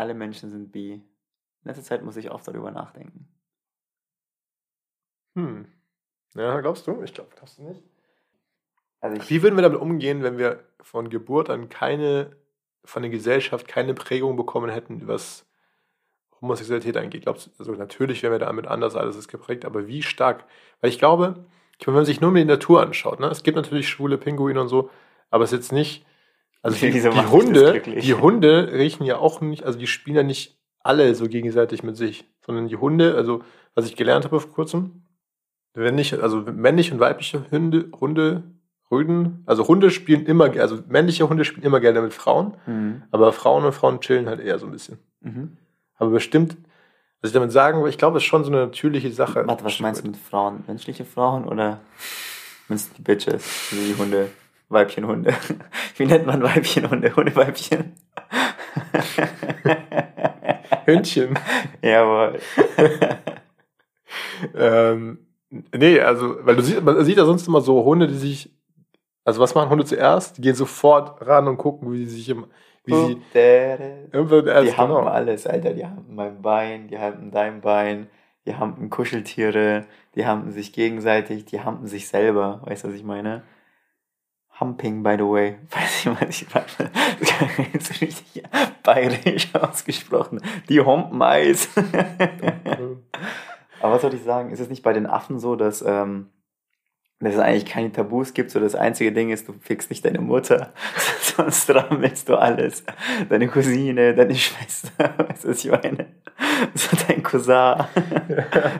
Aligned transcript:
alle 0.00 0.14
Menschen 0.14 0.50
sind 0.50 0.72
bi. 0.72 0.94
In 0.94 1.04
letzter 1.64 1.84
Zeit 1.84 2.02
muss 2.02 2.16
ich 2.16 2.30
oft 2.30 2.48
darüber 2.48 2.70
nachdenken. 2.70 3.28
Hm. 5.34 5.66
Ja, 6.34 6.60
glaubst 6.60 6.86
du? 6.86 7.02
Ich 7.02 7.12
glaube, 7.12 7.30
glaubst 7.36 7.58
du 7.58 7.62
nicht. 7.64 7.82
Also 9.00 9.28
Wie 9.28 9.42
würden 9.42 9.56
wir 9.56 9.62
damit 9.62 9.80
umgehen, 9.80 10.22
wenn 10.22 10.38
wir 10.38 10.64
von 10.80 11.10
Geburt 11.10 11.50
an 11.50 11.68
keine, 11.68 12.36
von 12.84 13.02
der 13.02 13.10
Gesellschaft 13.10 13.68
keine 13.68 13.94
Prägung 13.94 14.36
bekommen 14.36 14.70
hätten, 14.70 15.06
was 15.06 15.46
Homosexualität 16.40 16.96
angeht? 16.96 17.22
Glaubst 17.22 17.46
du, 17.46 17.50
also 17.58 17.72
natürlich 17.72 18.22
wären 18.22 18.32
wir 18.32 18.38
damit 18.38 18.66
anders, 18.66 18.96
alles 18.96 19.16
ist 19.16 19.28
geprägt, 19.28 19.64
aber 19.64 19.86
wie 19.86 20.02
stark? 20.02 20.44
Weil 20.80 20.90
ich 20.90 20.98
glaube, 20.98 21.44
ich 21.78 21.86
meine, 21.86 21.94
wenn 21.94 22.00
man 22.00 22.04
sich 22.06 22.20
nur 22.20 22.30
mal 22.30 22.38
die 22.38 22.44
Natur 22.44 22.82
anschaut, 22.82 23.20
ne? 23.20 23.28
es 23.28 23.42
gibt 23.42 23.56
natürlich 23.56 23.88
schwule 23.88 24.18
Pinguine 24.18 24.60
und 24.60 24.68
so, 24.68 24.90
aber 25.30 25.44
es 25.44 25.52
ist 25.52 25.58
jetzt 25.58 25.72
nicht, 25.72 26.06
also 26.62 26.76
die, 26.78 26.90
die 26.92 27.00
Hunde, 27.30 27.80
die 27.80 28.14
Hunde 28.14 28.70
riechen 28.72 29.04
ja 29.04 29.16
auch 29.18 29.40
nicht, 29.40 29.64
also 29.64 29.78
die 29.78 29.86
spielen 29.86 30.16
ja 30.16 30.22
nicht 30.22 30.58
alle 30.82 31.14
so 31.14 31.26
gegenseitig 31.26 31.82
mit 31.82 31.96
sich, 31.96 32.24
sondern 32.44 32.68
die 32.68 32.76
Hunde, 32.76 33.14
also 33.14 33.42
was 33.74 33.86
ich 33.86 33.96
gelernt 33.96 34.24
habe 34.24 34.40
vor 34.40 34.50
kurzem, 34.52 35.02
wenn 35.74 35.94
nicht, 35.94 36.14
also 36.14 36.38
männliche 36.40 36.92
und 36.94 37.00
weibliche 37.00 37.44
Hunde, 37.50 37.90
Hunde, 38.00 38.42
Rüden, 38.90 39.42
also 39.46 39.68
Hunde 39.68 39.90
spielen 39.90 40.26
immer, 40.26 40.50
also 40.58 40.80
männliche 40.88 41.28
Hunde 41.28 41.44
spielen 41.44 41.64
immer 41.64 41.78
gerne 41.80 42.00
mit 42.02 42.12
Frauen, 42.12 42.56
Mhm. 42.66 43.02
aber 43.12 43.32
Frauen 43.32 43.64
und 43.64 43.72
Frauen 43.72 44.00
chillen 44.00 44.28
halt 44.28 44.40
eher 44.40 44.58
so 44.58 44.66
ein 44.66 44.72
bisschen. 44.72 44.98
Mhm. 45.20 45.56
Aber 45.96 46.10
bestimmt, 46.10 46.56
was 47.20 47.30
ich 47.30 47.34
damit 47.34 47.52
sagen 47.52 47.82
will, 47.82 47.90
ich 47.90 47.98
glaube, 47.98 48.16
es 48.16 48.24
ist 48.24 48.28
schon 48.28 48.42
so 48.44 48.50
eine 48.50 48.60
natürliche 48.62 49.12
Sache. 49.12 49.46
Warte, 49.46 49.64
was 49.64 49.78
meinst 49.80 50.02
du 50.02 50.08
mit 50.08 50.16
Frauen? 50.16 50.64
Menschliche 50.66 51.04
Frauen 51.04 51.44
oder 51.44 51.80
meinst 52.68 52.90
du 52.90 52.94
die 52.96 53.02
Bitches? 53.02 53.68
Also 53.70 53.84
die 53.84 53.94
Hunde, 53.96 54.30
Weibchenhunde. 54.70 55.34
Wie 55.96 56.06
nennt 56.06 56.26
man 56.26 56.42
Weibchenhunde? 56.42 57.14
Hundeweibchen? 57.14 57.92
Hündchen. 60.86 61.38
Jawohl. 61.82 62.38
ähm, 64.56 65.18
nee, 65.50 66.00
also, 66.00 66.36
weil 66.46 66.56
du 66.56 66.62
siehst, 66.62 66.82
man 66.82 67.04
sieht 67.04 67.18
ja 67.18 67.24
sonst 67.24 67.46
immer 67.48 67.60
so 67.60 67.84
Hunde, 67.84 68.06
die 68.06 68.14
sich, 68.14 68.50
also 69.24 69.40
was 69.40 69.54
machen 69.54 69.70
Hunde 69.70 69.84
zuerst? 69.84 70.38
Die 70.38 70.42
gehen 70.42 70.54
sofort 70.54 71.26
ran 71.26 71.48
und 71.48 71.58
gucken, 71.58 71.92
wie 71.92 72.06
sie 72.06 72.16
sich 72.16 72.28
im, 72.28 72.46
wie 72.84 72.94
sie, 72.94 73.20
irgendwann 73.34 74.46
erst, 74.46 74.68
Die 74.68 74.76
haben 74.76 74.94
genau. 74.94 75.06
alles, 75.06 75.46
Alter. 75.46 75.74
Die 75.74 75.84
haben 75.84 76.06
mein 76.14 76.40
Bein, 76.40 76.88
die 76.88 76.98
haben 76.98 77.30
dein 77.30 77.60
Bein, 77.60 78.08
die 78.46 78.54
haben 78.54 78.88
Kuscheltiere, 78.88 79.86
die 80.14 80.26
haben 80.26 80.50
sich 80.52 80.72
gegenseitig, 80.72 81.44
die 81.44 81.60
haben 81.60 81.86
sich 81.86 82.08
selber. 82.08 82.62
Weißt 82.64 82.84
du, 82.84 82.88
was 82.88 82.94
ich 82.94 83.04
meine? 83.04 83.42
Humping, 84.60 85.02
by 85.02 85.16
the 85.16 85.24
way. 85.24 85.56
Weiß 85.70 86.04
ich, 86.04 86.20
was 86.20 86.42
ich 86.42 86.46
meine. 86.54 86.90
Das 87.72 87.90
ist 87.90 88.00
richtig 88.02 88.42
bayerisch 88.82 89.48
ausgesprochen. 89.54 90.40
Die 90.68 90.80
humpen 90.80 91.22
Eis. 91.22 91.68
Aber 93.80 93.94
was 93.94 94.02
soll 94.02 94.12
ich 94.12 94.22
sagen? 94.22 94.50
Ist 94.50 94.60
es 94.60 94.68
nicht 94.68 94.82
bei 94.82 94.92
den 94.92 95.06
Affen 95.06 95.38
so, 95.38 95.56
dass, 95.56 95.82
ähm, 95.82 96.28
dass 97.20 97.34
es 97.34 97.40
eigentlich 97.40 97.64
keine 97.64 97.90
Tabus 97.90 98.34
gibt? 98.34 98.50
So 98.50 98.60
das 98.60 98.74
einzige 98.74 99.12
Ding 99.12 99.30
ist, 99.30 99.48
du 99.48 99.54
fickst 99.60 99.88
nicht 99.88 100.04
deine 100.04 100.20
Mutter, 100.20 100.74
sonst 101.22 101.70
rammelst 101.70 102.28
du 102.28 102.36
alles. 102.36 102.84
Deine 103.30 103.48
Cousine, 103.48 104.14
deine 104.14 104.34
Schwester, 104.34 105.14
weißt 105.16 105.44
du, 105.44 105.48
was 105.48 105.64
ich 105.64 105.70
meine? 105.70 106.06
So 106.74 106.94
dein 107.08 107.22
Cousin, 107.22 107.84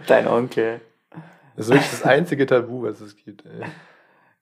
dein 0.07 0.29
Onkel. 0.29 0.83
Das 1.57 1.67
ist 1.67 1.73
wirklich 1.73 1.91
das 1.91 2.03
einzige 2.03 2.45
Tabu, 2.45 2.83
was 2.83 3.01
es 3.01 3.17
gibt. 3.17 3.47
Ey. 3.47 3.65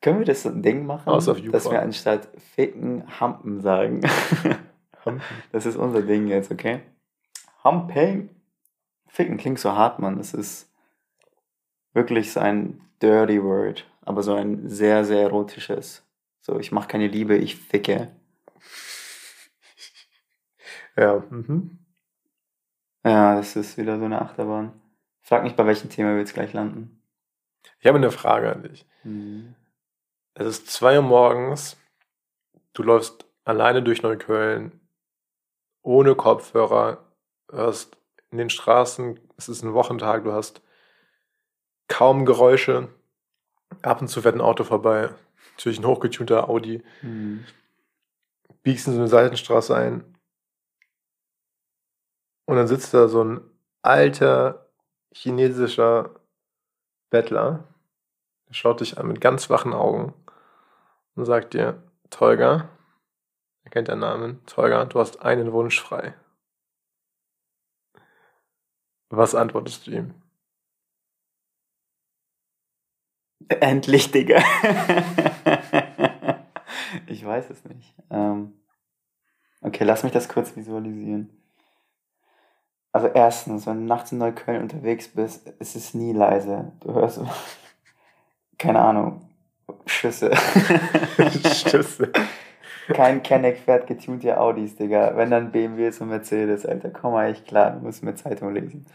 Können 0.00 0.20
wir 0.20 0.26
das 0.26 0.42
so 0.42 0.50
ein 0.50 0.62
Ding 0.62 0.86
machen, 0.86 1.08
Außer 1.08 1.32
auf 1.32 1.42
dass 1.42 1.70
wir 1.70 1.82
anstatt 1.82 2.28
ficken, 2.54 3.20
humpen 3.20 3.60
sagen? 3.60 4.02
Das 5.52 5.64
ist 5.64 5.76
unser 5.76 6.02
Ding 6.02 6.26
jetzt, 6.26 6.50
okay? 6.50 6.82
Humping. 7.64 8.28
Ficken 9.06 9.38
klingt 9.38 9.58
so 9.58 9.72
hart, 9.72 10.00
Mann. 10.00 10.18
Das 10.18 10.34
ist 10.34 10.70
wirklich 11.94 12.32
so 12.32 12.40
ein 12.40 12.82
dirty 13.00 13.42
word, 13.42 13.86
aber 14.02 14.22
so 14.22 14.34
ein 14.34 14.68
sehr, 14.68 15.06
sehr 15.06 15.22
erotisches. 15.22 16.06
So, 16.40 16.58
ich 16.58 16.72
mache 16.72 16.88
keine 16.88 17.06
Liebe, 17.06 17.36
ich 17.36 17.56
ficke. 17.56 18.08
Ja. 20.96 21.22
Mhm. 21.30 21.78
Ja, 23.04 23.36
das 23.36 23.54
ist 23.54 23.78
wieder 23.78 24.00
so 24.00 24.04
eine 24.04 24.20
Achterbahn. 24.20 24.72
Frag 25.20 25.44
mich, 25.44 25.54
bei 25.54 25.64
welchem 25.64 25.90
Thema 25.90 26.10
wir 26.10 26.18
jetzt 26.18 26.34
gleich 26.34 26.52
landen. 26.52 27.00
Ich 27.78 27.86
habe 27.86 27.98
eine 27.98 28.10
Frage 28.10 28.52
an 28.52 28.64
dich. 28.64 28.84
Mhm. 29.04 29.54
Es 30.40 30.46
ist 30.46 30.68
zwei 30.68 30.96
Uhr 30.96 31.02
morgens. 31.02 31.76
Du 32.72 32.84
läufst 32.84 33.26
alleine 33.44 33.82
durch 33.82 34.02
Neukölln, 34.02 34.80
ohne 35.82 36.14
Kopfhörer, 36.14 37.12
hörst 37.50 37.98
in 38.30 38.38
den 38.38 38.48
Straßen, 38.48 39.18
es 39.36 39.48
ist 39.48 39.64
ein 39.64 39.74
Wochentag, 39.74 40.22
du 40.22 40.32
hast 40.32 40.62
kaum 41.88 42.24
Geräusche. 42.24 42.88
Ab 43.82 44.00
und 44.00 44.06
zu 44.06 44.22
fährt 44.22 44.36
ein 44.36 44.40
Auto 44.40 44.62
vorbei, 44.62 45.10
natürlich 45.56 45.80
ein 45.80 45.86
hochgetunter 45.86 46.48
Audi, 46.48 46.84
Mhm. 47.02 47.44
biegst 48.62 48.86
in 48.86 48.92
so 48.92 49.00
eine 49.00 49.08
Seitenstraße 49.08 49.74
ein. 49.74 50.16
Und 52.44 52.54
dann 52.56 52.68
sitzt 52.68 52.94
da 52.94 53.08
so 53.08 53.24
ein 53.24 53.40
alter 53.82 54.70
chinesischer 55.12 56.14
Bettler, 57.10 57.64
der 58.48 58.54
schaut 58.54 58.80
dich 58.80 58.98
an 58.98 59.08
mit 59.08 59.20
ganz 59.20 59.50
wachen 59.50 59.72
Augen 59.72 60.14
und 61.18 61.24
sagt 61.24 61.54
dir, 61.54 61.82
Tolga, 62.10 62.68
er 63.64 63.70
kennt 63.70 63.88
deinen 63.88 64.00
Namen, 64.00 64.44
Tolga, 64.46 64.84
du 64.84 65.00
hast 65.00 65.22
einen 65.22 65.52
Wunsch 65.52 65.80
frei. 65.80 66.14
Was 69.10 69.34
antwortest 69.34 69.86
du 69.86 69.90
ihm? 69.90 70.14
Endlich, 73.48 74.10
Digga. 74.10 74.36
ich 77.06 77.24
weiß 77.24 77.50
es 77.50 77.64
nicht. 77.64 77.94
Ähm, 78.10 78.60
okay, 79.62 79.84
lass 79.84 80.04
mich 80.04 80.12
das 80.12 80.28
kurz 80.28 80.54
visualisieren. 80.54 81.30
Also 82.92 83.08
erstens, 83.08 83.66
wenn 83.66 83.80
du 83.80 83.86
nachts 83.86 84.12
in 84.12 84.18
Neukölln 84.18 84.62
unterwegs 84.62 85.08
bist, 85.08 85.48
ist 85.48 85.76
es 85.76 85.94
nie 85.94 86.12
leise. 86.12 86.72
Du 86.80 86.92
hörst 86.92 87.20
keine 88.58 88.80
Ahnung, 88.80 89.27
Schüsse. 89.86 90.30
Stöße. 91.54 92.10
Kein 92.88 93.22
Kenneck 93.22 93.58
fährt 93.58 93.86
getunte 93.86 94.40
Audis, 94.40 94.76
Digga. 94.76 95.16
Wenn 95.16 95.30
dann 95.30 95.52
BMWs 95.52 96.00
und 96.00 96.08
Mercedes, 96.08 96.64
Alter, 96.64 96.90
komm 96.90 97.12
mal 97.12 97.30
echt 97.30 97.46
klar, 97.46 97.72
du 97.72 97.80
musst 97.80 98.02
mir 98.02 98.14
Zeitung 98.14 98.54
lesen. 98.54 98.86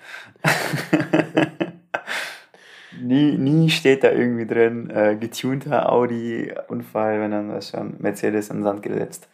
nie, 3.02 3.38
nie 3.38 3.70
steht 3.70 4.04
da 4.04 4.12
irgendwie 4.12 4.48
drin, 4.48 4.90
äh, 4.90 5.16
getunter 5.16 5.92
Audi-Unfall, 5.92 7.20
wenn 7.20 7.32
dann 7.32 7.52
was 7.52 7.70
schon 7.70 7.98
Mercedes 8.00 8.50
in 8.50 8.58
den 8.58 8.64
Sand 8.64 8.82
gesetzt. 8.82 9.30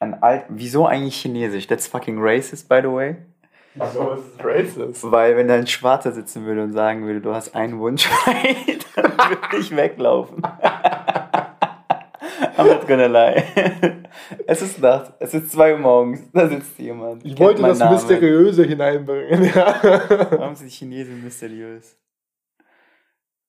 Ein 0.00 0.22
alt, 0.22 0.44
wieso 0.48 0.86
eigentlich 0.86 1.16
Chinesisch? 1.16 1.66
That's 1.66 1.86
fucking 1.86 2.18
racist, 2.20 2.68
by 2.68 2.80
the 2.82 2.92
way. 2.92 3.16
Wieso 3.74 4.12
ist 4.12 4.22
es 4.38 4.44
racist? 4.44 5.10
Weil 5.10 5.36
wenn 5.36 5.48
da 5.48 5.54
ein 5.54 5.66
Schwarzer 5.66 6.12
sitzen 6.12 6.46
würde 6.46 6.62
und 6.62 6.72
sagen 6.72 7.04
würde, 7.06 7.20
du 7.20 7.34
hast 7.34 7.56
einen 7.56 7.80
Wunsch 7.80 8.06
frei, 8.06 8.56
dann 8.94 9.12
würde 9.18 9.56
ich 9.58 9.74
weglaufen. 9.74 10.42
I'm 12.56 12.68
not 12.68 12.86
gonna 12.86 13.06
lie. 13.06 13.42
Es 14.46 14.62
ist 14.62 14.80
Nacht, 14.80 15.12
es 15.18 15.34
ist 15.34 15.50
zwei 15.50 15.72
Uhr 15.72 15.80
morgens, 15.80 16.20
da 16.32 16.48
sitzt 16.48 16.78
jemand. 16.78 17.24
Ich 17.24 17.36
wollte 17.38 17.62
das 17.62 17.80
Namen. 17.80 17.94
Mysteriöse 17.94 18.62
hineinbringen. 18.64 19.44
Ja. 19.52 19.74
Warum 20.30 20.54
sind 20.54 20.70
Chinesen 20.70 21.24
mysteriös? 21.24 21.96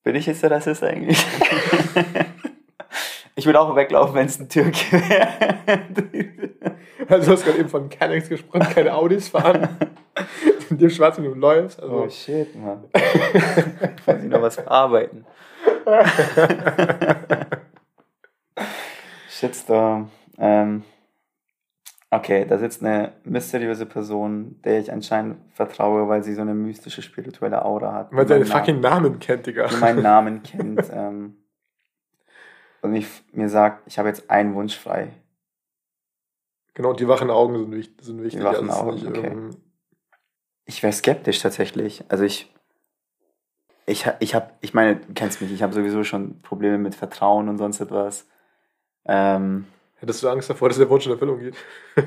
Bin 0.04 0.16
ich 0.16 0.26
jetzt 0.26 0.42
der 0.42 0.52
Rassist 0.52 0.84
eigentlich? 0.84 1.24
ich 3.36 3.46
würde 3.46 3.60
auch 3.60 3.76
weglaufen, 3.76 4.16
wenn 4.16 4.26
es 4.26 4.40
ein 4.40 4.50
Türke 4.50 4.92
wäre. 4.92 6.50
Also 7.08 7.28
du 7.28 7.32
hast 7.34 7.46
gerade 7.46 7.60
eben 7.60 7.70
von 7.70 7.90
Kennex 7.90 8.28
gesprochen, 8.30 8.68
keine 8.74 8.96
Audis 8.96 9.30
fahren. 9.30 9.70
In 10.70 10.78
dem 10.78 10.90
Schwarzen 10.90 11.24
du 11.24 11.34
läufst. 11.34 11.82
Also, 11.82 12.04
oh 12.04 12.10
shit, 12.10 12.56
Mann. 12.56 12.86
Muss 14.06 14.16
ich 14.24 14.30
noch 14.30 14.42
was 14.42 14.56
verarbeiten. 14.56 15.26
Shitstorm. 19.30 20.10
Ähm, 20.38 20.84
okay, 22.12 22.46
da 22.46 22.58
sitzt 22.58 22.84
eine 22.84 23.14
mysteriöse 23.24 23.86
Person, 23.86 24.60
der 24.64 24.80
ich 24.80 24.92
anscheinend 24.92 25.38
vertraue, 25.54 26.08
weil 26.08 26.24
sie 26.24 26.34
so 26.34 26.42
eine 26.42 26.54
mystische, 26.54 27.02
spirituelle 27.02 27.64
Aura 27.64 27.94
hat. 27.94 28.12
weil 28.12 28.26
die 28.26 28.34
meinen 28.34 28.40
Namen- 28.48 28.52
fucking 28.52 28.80
Namen 28.80 29.20
kennt, 29.20 29.46
Digga. 29.48 29.68
die 29.68 29.76
meinen 29.78 30.02
Namen 30.02 30.44
kennt. 30.44 30.82
Ähm, 30.92 31.38
und 32.82 32.96
ich, 32.96 33.08
mir 33.34 33.50
sagt, 33.50 33.84
ich 33.88 33.98
habe 33.98 34.08
jetzt 34.10 34.30
einen 34.30 34.54
Wunsch 34.56 34.78
frei. 34.78 35.12
Genau, 36.76 36.90
und 36.92 37.00
die 37.00 37.08
wachen 37.08 37.30
Augen 37.30 37.56
sind 37.58 37.72
wichtig. 37.72 38.06
Sind 38.06 38.22
wichtig. 38.24 38.44
wachen 38.44 38.70
also 38.70 38.82
Augen, 38.92 39.08
okay. 39.08 39.36
Ich 40.66 40.82
wäre 40.84 40.94
skeptisch 40.94 41.40
tatsächlich. 41.40 42.04
Also 42.10 42.24
ich, 42.24 42.52
ich, 43.86 44.06
ich 44.20 44.36
habe, 44.36 44.52
ich 44.62 44.74
meine, 44.74 44.98
du 44.98 45.14
kennst 45.14 45.42
mich, 45.42 45.52
ich 45.52 45.62
habe 45.62 45.74
sowieso 45.74 46.04
schon 46.04 46.42
Probleme 46.42 46.78
mit 46.78 46.96
Vertrauen 46.96 47.50
und 47.50 47.58
sonst 47.58 47.80
etwas. 47.80 48.28
Ähm, 49.06 49.68
Hättest 49.96 50.24
du 50.24 50.30
Angst 50.30 50.50
davor, 50.50 50.70
dass 50.70 50.78
der 50.78 50.90
Wunsch 50.90 51.06
in 51.06 51.12
Erfüllung 51.12 51.40
geht? 51.40 51.56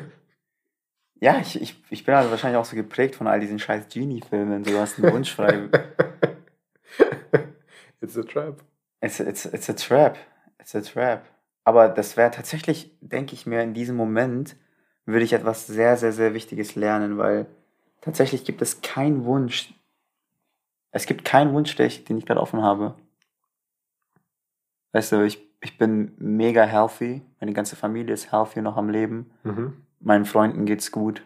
Ja, 1.20 1.40
ich, 1.40 1.60
ich, 1.60 1.82
ich 1.90 2.04
bin 2.04 2.14
also 2.14 2.30
wahrscheinlich 2.30 2.58
auch 2.58 2.64
so 2.64 2.76
geprägt 2.76 3.16
von 3.16 3.26
all 3.26 3.40
diesen 3.40 3.58
scheiß 3.58 3.88
Genie-Filmen. 3.88 4.62
Du 4.62 4.78
hast 4.78 5.02
einen 5.02 5.12
Wunsch 5.12 5.34
frei. 5.34 5.68
It's 8.00 8.16
a 8.16 8.22
trap. 8.22 8.62
It's, 9.00 9.18
it's, 9.18 9.44
it's 9.46 9.68
a 9.68 9.72
trap. 9.72 10.16
It's 10.60 10.76
a 10.76 10.80
trap. 10.80 11.24
Aber 11.64 11.88
das 11.88 12.16
wäre 12.16 12.30
tatsächlich, 12.30 12.96
denke 13.00 13.34
ich 13.34 13.46
mir, 13.46 13.62
in 13.62 13.74
diesem 13.74 13.96
Moment 13.96 14.54
würde 15.06 15.24
ich 15.24 15.32
etwas 15.32 15.66
sehr, 15.66 15.96
sehr, 15.96 16.12
sehr 16.12 16.34
Wichtiges 16.34 16.76
lernen, 16.76 17.18
weil 17.18 17.46
tatsächlich 18.00 18.44
gibt 18.44 18.62
es 18.62 18.80
keinen 18.80 19.24
Wunsch. 19.24 19.72
Es 20.90 21.06
gibt 21.06 21.24
keinen 21.24 21.52
Wunsch, 21.52 21.74
den 21.76 21.86
ich, 21.86 22.04
den 22.04 22.18
ich 22.18 22.26
gerade 22.26 22.40
offen 22.40 22.62
habe. 22.62 22.94
Weißt 24.92 25.12
du, 25.12 25.24
ich, 25.24 25.38
ich 25.60 25.78
bin 25.78 26.14
mega 26.18 26.64
healthy. 26.64 27.22
Meine 27.40 27.52
ganze 27.52 27.76
Familie 27.76 28.14
ist 28.14 28.32
healthy 28.32 28.62
noch 28.62 28.76
am 28.76 28.88
Leben. 28.88 29.30
Mhm. 29.44 29.84
Meinen 30.00 30.24
Freunden 30.24 30.64
geht's 30.64 30.90
gut. 30.92 31.22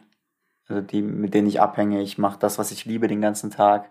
Also 0.68 0.82
die, 0.82 1.02
mit 1.02 1.34
denen 1.34 1.48
ich 1.48 1.60
abhänge. 1.60 2.02
Ich 2.02 2.18
mache 2.18 2.38
das, 2.38 2.58
was 2.58 2.72
ich 2.72 2.84
liebe, 2.84 3.08
den 3.08 3.20
ganzen 3.20 3.50
Tag. 3.50 3.90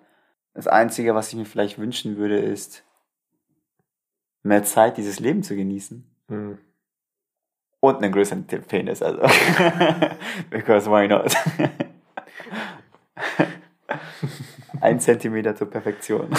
Das 0.53 0.67
Einzige, 0.67 1.15
was 1.15 1.29
ich 1.29 1.35
mir 1.35 1.45
vielleicht 1.45 1.77
wünschen 1.77 2.17
würde, 2.17 2.37
ist 2.37 2.83
mehr 4.43 4.63
Zeit, 4.63 4.97
dieses 4.97 5.19
Leben 5.19 5.43
zu 5.43 5.55
genießen. 5.55 6.05
Mhm. 6.27 6.57
Und 7.79 7.97
einen 7.97 8.11
größeren 8.11 8.45
Penis, 8.45 9.01
also. 9.01 9.21
Because 10.49 10.89
why 10.89 11.07
not? 11.07 11.35
Ein 14.81 14.99
Zentimeter 14.99 15.55
zur 15.55 15.69
Perfektion. 15.69 16.29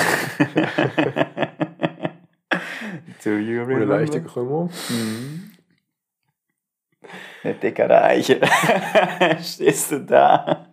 Do 3.25 3.31
you 3.39 3.63
remember? 3.63 3.99
leichte 3.99 4.21
Krümmung. 4.23 4.71
Mhm. 4.89 5.53
Eine 7.45 7.55
dickere 7.55 8.03
Eiche. 8.03 8.41
Stehst 9.43 9.93
du 9.93 10.01
da 10.01 10.67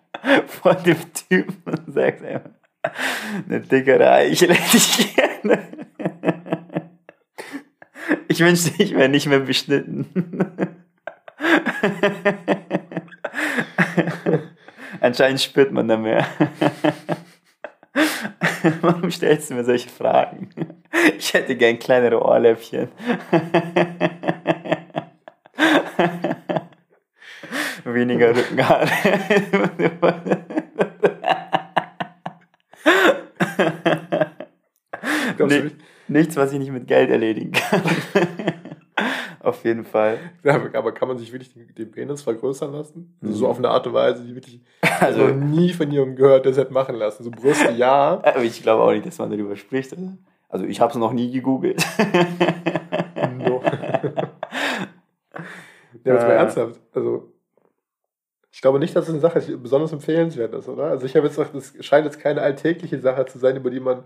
vor 0.48 0.74
dem 0.76 0.98
Typen 1.14 1.62
und 1.66 1.94
sagst 1.94 2.24
einfach, 2.24 2.50
eine 3.48 3.62
dickere 3.62 4.12
Eiche 4.12 4.48
hätte 4.54 4.78
ich 4.78 5.16
gerne. 5.16 5.68
Ich 8.28 8.40
wünschte, 8.40 8.82
ich 8.82 8.96
wäre 8.96 9.10
nicht 9.10 9.28
mehr 9.28 9.40
beschnitten. 9.42 10.08
Anscheinend 15.02 15.42
spürt 15.42 15.72
man 15.72 15.88
da 15.88 15.98
mehr. 15.98 16.26
Warum 18.82 19.12
stellst 19.12 19.50
du 19.50 19.56
mir 19.56 19.64
solche 19.64 19.90
Fragen? 19.90 20.50
Ich 21.18 21.34
hätte 21.34 21.56
gern 21.56 21.80
kleinere 21.80 22.22
Ohrläppchen. 22.24 22.90
Weniger 27.86 28.36
Rückenhaare. 28.36 28.88
Glaubst 35.38 35.40
du 35.40 35.46
Nee, 35.48 35.64
nicht? 35.64 35.76
nichts, 36.08 36.36
was 36.36 36.52
ich 36.54 36.60
nicht 36.60 36.72
mit 36.72 36.88
Geld 36.88 37.10
erledigen 37.10 37.52
kann. 37.52 37.82
Auf 39.50 39.64
jeden 39.66 39.84
Fall. 39.86 40.18
Ja, 40.44 40.56
aber- 40.74 40.92
kann 40.92 41.08
man 41.08 41.18
sich 41.18 41.32
wirklich 41.32 41.54
den, 41.54 41.74
den 41.76 41.92
Penis 41.92 42.22
vergrößern 42.22 42.72
lassen? 42.72 43.18
Also 43.22 43.34
so 43.36 43.46
Mhm. 43.46 43.52
auf 43.52 43.58
eine 43.58 43.70
Art 43.70 43.86
und 43.88 43.94
Weise, 43.94 44.24
die 44.24 44.36
wirklich 44.36 44.62
Also- 45.02 45.28
noch 45.28 45.36
nie 45.36 45.74
von 45.74 45.92
jemandem 45.92 46.16
gehört, 46.16 46.46
es 46.46 46.58
hat 46.58 46.72
machen 46.72 46.96
lassen. 46.96 47.24
So 47.24 47.32
Brüste, 47.32 47.72
ja. 47.74 48.20
Aber 48.24 48.44
ich 48.44 48.62
glaube 48.62 48.84
auch 48.84 48.92
nicht, 48.92 49.06
dass 49.06 49.18
man 49.18 49.30
darüber 49.32 49.56
spricht. 49.56 49.96
Also 50.50 50.66
ich 50.66 50.80
habe 50.82 50.92
es 50.92 50.98
noch 50.98 51.14
nie 51.14 51.32
gegoogelt. 51.32 51.86
No. 53.38 53.62
ja, 56.04 56.14
jetzt 56.14 56.24
mal 56.24 56.32
Äh. 56.32 56.36
ernsthaft. 56.36 56.80
Also, 56.94 57.32
ich 58.52 58.62
glaube 58.62 58.80
nicht, 58.80 58.96
dass 58.96 59.06
es 59.06 59.12
eine 59.12 59.20
Sache 59.20 59.40
ist, 59.40 59.48
die 59.48 59.56
besonders 59.56 59.92
empfehlenswert 59.94 60.54
ist, 60.54 60.68
oder? 60.68 60.86
Also, 60.86 61.06
ich 61.06 61.16
habe 61.16 61.28
jetzt 61.28 61.36
gesagt, 61.38 61.56
das 61.56 61.74
scheint 61.86 62.06
jetzt 62.06 62.20
keine 62.20 62.42
alltägliche 62.42 63.00
Sache 63.00 63.26
zu 63.26 63.38
sein, 63.40 63.56
über 63.56 63.70
die 63.70 63.80
man 63.80 64.04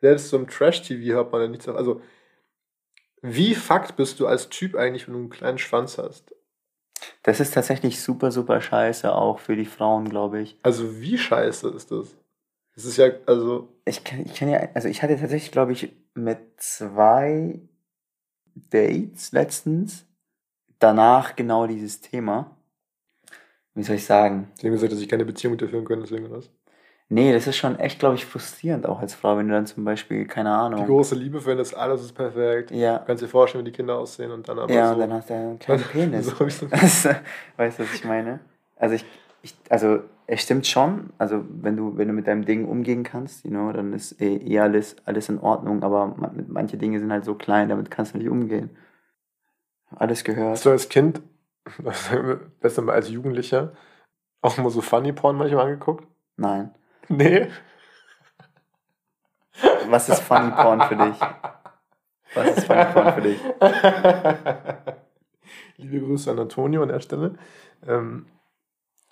selbst 0.00 0.28
so 0.28 0.36
im 0.36 0.46
Trash-TV 0.48 1.14
hört 1.14 1.32
man 1.32 1.40
ja 1.42 1.48
nichts. 1.48 1.68
Also, 1.68 2.00
wie 3.22 3.54
fucked 3.54 3.96
bist 3.96 4.20
du 4.20 4.26
als 4.26 4.48
Typ 4.48 4.74
eigentlich, 4.74 5.06
wenn 5.06 5.14
du 5.14 5.20
einen 5.20 5.30
kleinen 5.30 5.58
Schwanz 5.58 5.98
hast? 5.98 6.34
Das 7.22 7.40
ist 7.40 7.54
tatsächlich 7.54 8.00
super, 8.00 8.30
super 8.30 8.60
scheiße, 8.60 9.12
auch 9.12 9.38
für 9.38 9.56
die 9.56 9.66
Frauen, 9.66 10.08
glaube 10.08 10.40
ich. 10.40 10.56
Also, 10.62 11.00
wie 11.00 11.18
scheiße 11.18 11.68
ist 11.70 11.90
das? 11.90 12.16
Es 12.74 12.84
ist 12.84 12.96
ja, 12.98 13.10
also, 13.26 13.68
Ich 13.84 14.04
kann, 14.04 14.24
ich 14.24 14.34
kann 14.34 14.48
ja, 14.48 14.68
also 14.74 14.88
ich 14.88 15.02
hatte 15.02 15.18
tatsächlich, 15.18 15.50
glaube 15.50 15.72
ich, 15.72 15.92
mit 16.14 16.38
zwei 16.56 17.60
Dates 18.70 19.32
letztens 19.32 20.06
danach 20.78 21.36
genau 21.36 21.66
dieses 21.66 22.00
Thema. 22.00 22.56
Wie 23.74 23.82
soll 23.82 23.96
ich 23.96 24.04
sagen? 24.04 24.50
sie 24.58 24.66
haben 24.66 24.72
gesagt, 24.72 24.92
dass 24.92 25.00
ich 25.00 25.08
keine 25.08 25.24
Beziehung 25.24 25.52
mit 25.52 25.60
dir 25.60 25.68
führen 25.68 25.84
können, 25.84 26.02
deswegen 26.02 26.30
das. 26.30 26.50
Nee, 27.08 27.32
das 27.32 27.46
ist 27.46 27.56
schon 27.56 27.78
echt, 27.78 28.00
glaube 28.00 28.16
ich, 28.16 28.26
frustrierend 28.26 28.84
auch 28.86 29.00
als 29.00 29.14
Frau, 29.14 29.38
wenn 29.38 29.46
du 29.46 29.54
dann 29.54 29.66
zum 29.66 29.84
Beispiel, 29.84 30.26
keine 30.26 30.48
Die 30.48 30.54
Ahnung. 30.54 30.86
große 30.86 31.14
Liebe 31.14 31.40
für 31.40 31.54
das 31.54 31.72
alles 31.72 32.02
ist 32.02 32.14
perfekt. 32.14 32.72
Ja, 32.72 32.98
Du 32.98 33.04
kannst 33.06 33.22
dir 33.22 33.28
vorstellen, 33.28 33.64
wie 33.64 33.70
die 33.70 33.76
Kinder 33.76 33.96
aussehen 33.96 34.32
und 34.32 34.48
dann 34.48 34.58
aber 34.58 34.72
ja, 34.72 34.88
so. 34.88 34.94
und 34.94 35.00
dann 35.00 35.12
hast 35.12 35.30
du 35.30 35.34
einen 35.34 35.58
kleinen 35.60 35.84
Penis. 35.92 36.26
so 36.26 36.48
so, 36.48 36.66
weißt 36.68 37.78
du, 37.78 37.82
was 37.84 37.94
ich 37.94 38.04
meine? 38.04 38.40
Also 38.76 38.96
ich, 38.96 39.04
ich, 39.42 39.54
also 39.70 40.00
es 40.26 40.42
stimmt 40.42 40.66
schon, 40.66 41.10
also 41.18 41.44
wenn 41.48 41.76
du, 41.76 41.96
wenn 41.96 42.08
du 42.08 42.14
mit 42.14 42.26
deinem 42.26 42.44
Ding 42.44 42.64
umgehen 42.66 43.04
kannst, 43.04 43.44
you 43.44 43.50
know, 43.50 43.70
dann 43.72 43.92
ist 43.92 44.20
eh, 44.20 44.38
eh 44.38 44.58
alles, 44.58 44.96
alles 45.04 45.28
in 45.28 45.38
Ordnung, 45.38 45.84
aber 45.84 46.08
man, 46.16 46.46
manche 46.48 46.76
Dinge 46.76 46.98
sind 46.98 47.12
halt 47.12 47.24
so 47.24 47.36
klein, 47.36 47.68
damit 47.68 47.88
kannst 47.92 48.14
du 48.14 48.18
nicht 48.18 48.28
umgehen. 48.28 48.70
Alles 49.94 50.24
gehört. 50.24 50.50
Hast 50.56 50.66
du 50.66 50.70
als 50.70 50.88
Kind, 50.88 51.22
besser 52.60 52.82
mal 52.82 52.94
als 52.94 53.08
Jugendlicher, 53.10 53.72
auch 54.42 54.56
mal 54.58 54.70
so 54.70 54.80
Funny 54.80 55.12
Porn 55.12 55.36
manchmal 55.36 55.66
angeguckt? 55.66 56.08
Nein. 56.36 56.74
Nee. 57.08 57.48
Was 59.88 60.08
ist 60.08 60.20
Funny 60.20 60.50
Porn 60.50 60.80
für 60.82 60.96
dich? 60.96 61.20
Was 62.34 62.56
ist 62.58 62.66
Funny 62.66 62.84
Porn 62.92 63.14
für 63.14 63.20
dich? 63.22 63.40
Liebe 65.76 66.00
Grüße 66.00 66.30
an 66.30 66.38
Antonio 66.38 66.82
an 66.82 66.88
der 66.88 67.00
Stelle. 67.00 67.34
Ähm, 67.86 68.26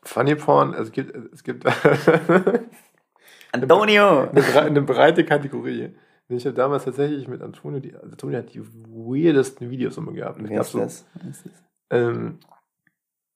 Funny 0.02 0.34
Porn, 0.34 0.70
also 0.74 0.84
es 0.84 0.92
gibt, 0.92 1.14
es 1.32 1.42
gibt 1.44 1.64
Antonio! 3.52 4.28
eine, 4.30 4.40
bre- 4.40 4.66
eine 4.66 4.82
breite 4.82 5.24
Kategorie. 5.24 5.94
Ich 6.28 6.44
habe 6.46 6.54
damals 6.54 6.84
tatsächlich 6.84 7.28
mit 7.28 7.42
Antonio, 7.42 7.80
die, 7.80 7.94
Antonio 7.94 8.38
hat 8.38 8.52
die 8.54 8.62
weirdesten 8.64 9.70
Videos 9.70 9.96
immer 9.98 10.12
gehabt. 10.12 10.38
Wer 10.42 10.60
ist 10.62 10.70
so, 10.72 10.78
das? 10.80 11.06
Wer 11.14 11.30
ist 11.30 11.44
das? 11.46 11.52
Ähm, 11.90 12.38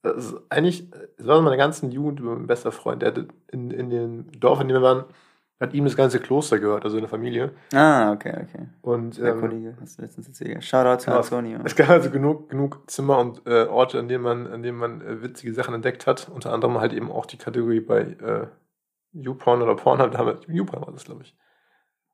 das 0.02 0.16
ist 0.26 0.36
eigentlich, 0.48 0.88
es 1.16 1.26
war 1.26 1.40
meine 1.42 1.56
ganzen 1.56 1.90
Jugend 1.90 2.20
über 2.20 2.34
mein 2.34 2.46
bester 2.46 2.72
Freund, 2.72 3.02
der 3.02 3.08
hatte 3.10 3.28
in, 3.50 3.70
in 3.70 3.90
dem 3.90 4.30
Dorf, 4.40 4.60
in 4.60 4.68
dem 4.68 4.76
wir 4.76 4.82
waren, 4.82 5.04
hat 5.60 5.74
ihm 5.74 5.84
das 5.84 5.96
ganze 5.96 6.20
Kloster 6.20 6.60
gehört, 6.60 6.84
also 6.84 6.98
eine 6.98 7.08
Familie. 7.08 7.52
Ah, 7.74 8.12
okay, 8.12 8.32
okay. 8.44 8.68
Und 8.80 9.18
Der 9.18 9.32
ähm, 9.32 9.40
Kollege, 9.40 9.76
hast 9.80 9.98
du 9.98 10.02
letztens 10.02 10.28
erzählt. 10.28 10.62
Shoutout 10.62 11.00
zu 11.02 11.10
Ja, 11.10 11.16
Antonio. 11.18 11.58
es 11.64 11.74
gab 11.74 11.88
also 11.90 12.10
genug, 12.10 12.48
genug 12.48 12.88
Zimmer 12.88 13.18
und 13.18 13.44
äh, 13.44 13.64
Orte, 13.64 13.98
an 13.98 14.06
denen 14.06 14.22
man, 14.22 14.46
an 14.46 14.62
denen 14.62 14.78
man 14.78 15.00
äh, 15.00 15.20
witzige 15.20 15.52
Sachen 15.52 15.74
entdeckt 15.74 16.06
hat. 16.06 16.28
Unter 16.32 16.52
anderem 16.52 16.78
halt 16.78 16.92
eben 16.92 17.10
auch 17.10 17.26
die 17.26 17.38
Kategorie 17.38 17.80
bei 17.80 18.02
äh, 18.02 18.46
YouPorn 19.14 19.60
oder 19.62 19.74
Pornhub. 19.74 20.12
damals. 20.12 20.46
YouPorn 20.46 20.86
war 20.86 20.92
das, 20.92 21.04
glaube 21.04 21.22
ich. 21.24 21.36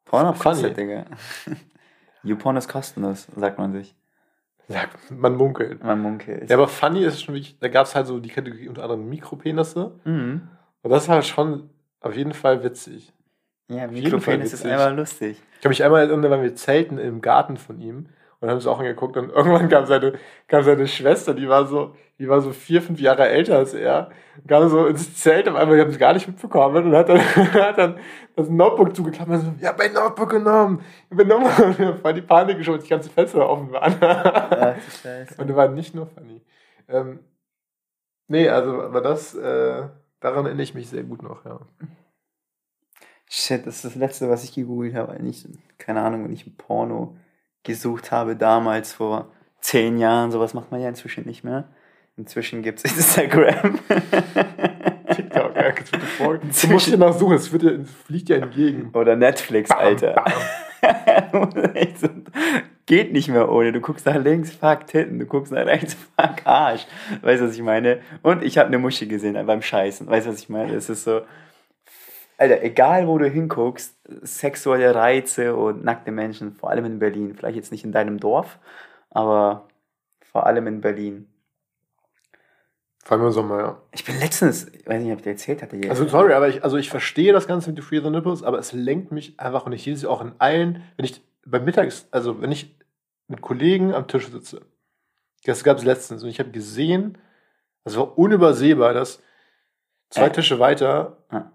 Porn 0.07 0.25
auf 0.27 0.39
Funny. 0.39 0.55
kostet, 0.63 0.77
Digga. 0.79 1.05
YouPorn 2.23 2.57
ist 2.57 2.69
kostenlos, 2.69 3.29
sagt 3.37 3.59
man 3.59 3.73
sich. 3.73 3.95
Sagt 4.69 5.11
man 5.11 5.37
munkelt. 5.37 5.83
Man 5.85 6.01
munkelt. 6.01 6.49
Ja, 6.49 6.57
aber 6.57 6.69
funny 6.69 7.05
ist 7.05 7.23
schon 7.23 7.35
wirklich, 7.35 7.59
da 7.59 7.69
gab 7.69 7.87
es 7.87 7.95
halt 7.95 8.07
so 8.07 8.19
die 8.19 8.31
Kategorie 8.31 8.69
unter 8.69 8.83
anderem 8.83 9.09
Mikropenisse. 9.09 9.93
mhm. 10.05 10.49
Und 10.83 10.91
das 10.91 11.05
ist 11.05 11.09
halt 11.09 11.25
schon 11.25 11.71
auf 12.01 12.15
jeden 12.15 12.35
Fall 12.35 12.63
witzig. 12.63 13.15
Ja, 13.69 13.87
jeden 13.87 14.21
Fall 14.21 14.35
Mikropenis 14.35 14.53
ist 14.53 14.67
einfach 14.67 14.95
lustig. 14.95 15.41
Ich 15.55 15.61
kann 15.63 15.71
mich 15.71 15.83
einmal 15.83 16.07
da 16.07 16.31
waren 16.31 16.43
wir 16.43 16.55
zelten 16.55 16.99
im 16.99 17.23
Garten 17.23 17.57
von 17.57 17.81
ihm 17.81 18.09
und 18.45 18.51
haben 18.51 18.57
uns 18.57 18.67
auch 18.67 18.79
angeguckt 18.79 19.17
und 19.17 19.31
irgendwann 19.35 19.69
kam 19.69 19.87
seine, 19.87 20.19
kam 20.49 20.63
seine 20.63 20.87
Schwester, 20.87 21.35
die 21.35 21.49
war 21.49 21.67
so, 21.67 21.95
die 22.19 22.29
war 22.29 22.41
so 22.41 22.53
vier, 22.53 22.83
fünf 22.83 23.01
Jahre 23.01 23.27
älter 23.27 23.57
als 23.57 23.73
er, 23.73 24.11
kam 24.47 24.69
so 24.69 24.87
ins 24.87 25.17
Zelt, 25.17 25.49
auf 25.49 25.57
einmal, 25.57 25.77
wir 25.77 25.85
haben 25.85 25.91
es 25.91 25.99
gar 25.99 26.13
nicht 26.13 26.29
mitbekommen 26.29 26.85
und 26.85 26.95
hat 26.95 27.09
dann, 27.09 27.19
hat 27.55 27.79
dann 27.79 27.99
das 28.37 28.49
Notebook 28.51 28.95
zugeklappert 28.95 29.35
und 29.37 29.41
so, 29.41 29.55
ich 29.59 29.67
hab 29.67 29.79
mein 29.79 29.93
Notebook 29.95 30.31
genommen, 30.31 30.85
genommen. 31.11 31.47
Und 31.47 32.01
voll 32.01 32.15
die 32.15 32.23
Panik 32.23 32.59
geschoben, 32.59 32.83
die 32.83 32.89
ganzen 32.89 33.11
Fenster 33.11 33.49
offen 33.49 33.73
waren. 33.73 33.95
Ach 34.01 34.75
du 34.75 34.91
Scheiße. 35.03 35.41
Und 35.41 35.49
die 35.49 35.57
waren 35.57 35.75
nicht 35.75 35.95
nur 35.95 36.07
funny. 36.07 36.43
Ähm, 36.89 37.21
nee, 38.29 38.49
also, 38.49 38.83
aber 38.83 39.01
das, 39.01 39.35
äh, 39.35 39.89
daran 40.21 40.45
erinnere 40.45 40.65
ich 40.65 40.75
mich 40.75 40.91
sehr 40.91 41.05
gut 41.05 41.23
noch, 41.23 41.45
ja. 41.47 41.61
Shit, 43.31 43.67
das 43.67 43.77
ist 43.77 43.85
das 43.87 43.95
Letzte, 43.95 44.29
was 44.29 44.45
ich 44.45 44.55
gegoogelt 44.55 44.95
habe. 44.95 45.13
Eigentlich, 45.13 45.49
keine 45.79 46.03
Ahnung, 46.03 46.25
wenn 46.25 46.33
ich 46.33 46.47
ein 46.47 46.57
Porno 46.57 47.17
gesucht 47.65 48.13
habe 48.13 48.37
damals 48.37 48.93
vor 48.93 49.29
zehn 49.61 49.99
Jahren. 49.99 50.31
Sowas 50.31 50.55
macht 50.55 50.71
man 50.71 50.81
ja 50.81 50.89
inzwischen 50.89 51.27
nicht 51.27 51.43
mehr. 51.45 51.65
Inzwischen 52.17 52.63
gibt 52.63 52.85
es 52.85 52.93
Instagram. 52.97 53.79
TikTok, 55.15 55.57
ja, 55.57 55.65
wird 55.65 55.93
dir 55.95 56.01
vor. 56.01 56.39
Du 56.39 56.69
musst 56.69 56.87
dir 56.87 56.99
nachsuchen, 56.99 57.37
es 57.37 57.53
es 57.53 57.91
fliegt 58.07 58.29
dir 58.29 58.37
entgegen. 58.37 58.91
Oder 58.95 59.17
Netflix, 59.17 59.69
Bam, 59.71 59.79
Alter. 59.79 60.13
bam. 60.13 60.33
Geht 62.87 63.13
nicht 63.13 63.29
mehr 63.29 63.51
ohne. 63.51 63.73
Du 63.73 63.81
guckst 63.81 64.05
nach 64.05 64.17
links, 64.17 64.51
fuck 64.53 64.87
Titten, 64.87 65.19
du 65.19 65.25
guckst 65.25 65.53
nach 65.53 65.65
rechts, 65.65 65.97
fuck 66.17 66.37
Arsch. 66.45 66.87
Weißt 67.23 67.41
du, 67.41 67.47
was 67.49 67.55
ich 67.55 67.63
meine? 67.63 68.01
Und 68.23 68.43
ich 68.43 68.59
habe 68.59 68.69
eine 68.69 68.79
Muschi 68.79 69.07
gesehen 69.07 69.35
beim 69.47 69.63
Scheißen. 69.63 70.07
Weißt 70.07 70.27
du, 70.27 70.31
was 70.33 70.39
ich 70.39 70.49
meine? 70.51 70.75
Es 70.75 70.91
ist 70.91 71.05
so, 71.05 71.23
Alter, 72.37 72.63
egal 72.63 73.07
wo 73.07 73.19
du 73.19 73.29
hinguckst, 73.29 73.97
sexuelle 74.23 74.95
Reize 74.95 75.55
und 75.55 75.85
nackte 75.85 76.11
Menschen, 76.11 76.53
vor 76.53 76.71
allem 76.71 76.85
in 76.85 76.99
Berlin. 76.99 77.35
Vielleicht 77.35 77.57
jetzt 77.57 77.73
nicht 77.73 77.85
in 77.85 77.93
deinem 77.93 78.19
Dorf, 78.19 78.59
aber 79.11 79.69
vor 80.21 80.47
allem 80.47 80.67
in 80.67 80.81
Berlin. 80.81 81.29
Vor 83.05 83.17
allem 83.17 83.27
im 83.27 83.33
Sommer, 83.33 83.59
ja. 83.61 83.83
Ich 83.93 84.05
bin 84.05 84.19
letztens, 84.19 84.67
ich 84.73 84.87
weiß 84.87 85.03
nicht, 85.03 85.13
ob 85.13 85.19
ich 85.19 85.25
dir 85.25 85.31
erzählt 85.31 85.63
hatte. 85.63 85.79
Also 85.89 86.09
sorry, 86.09 86.33
aber 86.33 86.49
ich, 86.49 86.65
also 86.65 86.77
ich 86.79 86.89
verstehe 86.89 87.33
das 87.33 87.47
Ganze 87.47 87.69
mit 87.71 87.79
den 87.79 87.85
Free 87.85 88.01
the 88.01 88.11
Nipples, 88.11 88.43
aber 88.43 88.59
es 88.59 88.73
lenkt 88.73 89.13
mich 89.13 89.39
einfach 89.39 89.67
und 89.67 89.73
ich 89.73 89.87
es 89.87 90.05
auch 90.05 90.23
in 90.23 90.33
allen, 90.39 90.83
wenn 90.97 91.05
ich 91.05 91.23
beim 91.45 91.65
Mittags, 91.65 92.09
also 92.11 92.41
wenn 92.41 92.51
ich 92.51 92.75
mit 93.29 93.43
Kollegen 93.43 93.95
am 93.95 94.09
Tisch 94.09 94.29
sitze. 94.29 94.63
Das 95.45 95.63
gab 95.65 95.77
es 95.77 95.85
letztens 95.85 96.23
und 96.23 96.31
ich 96.31 96.41
habe 96.41 96.51
gesehen, 96.51 97.19
das 97.85 97.97
war 97.97 98.17
unübersehbar, 98.19 98.95
dass 98.95 99.23
zwei 100.09 100.27
Äh. 100.27 100.33
Tische 100.33 100.59
weiter 100.59 101.19
Ah. 101.29 101.51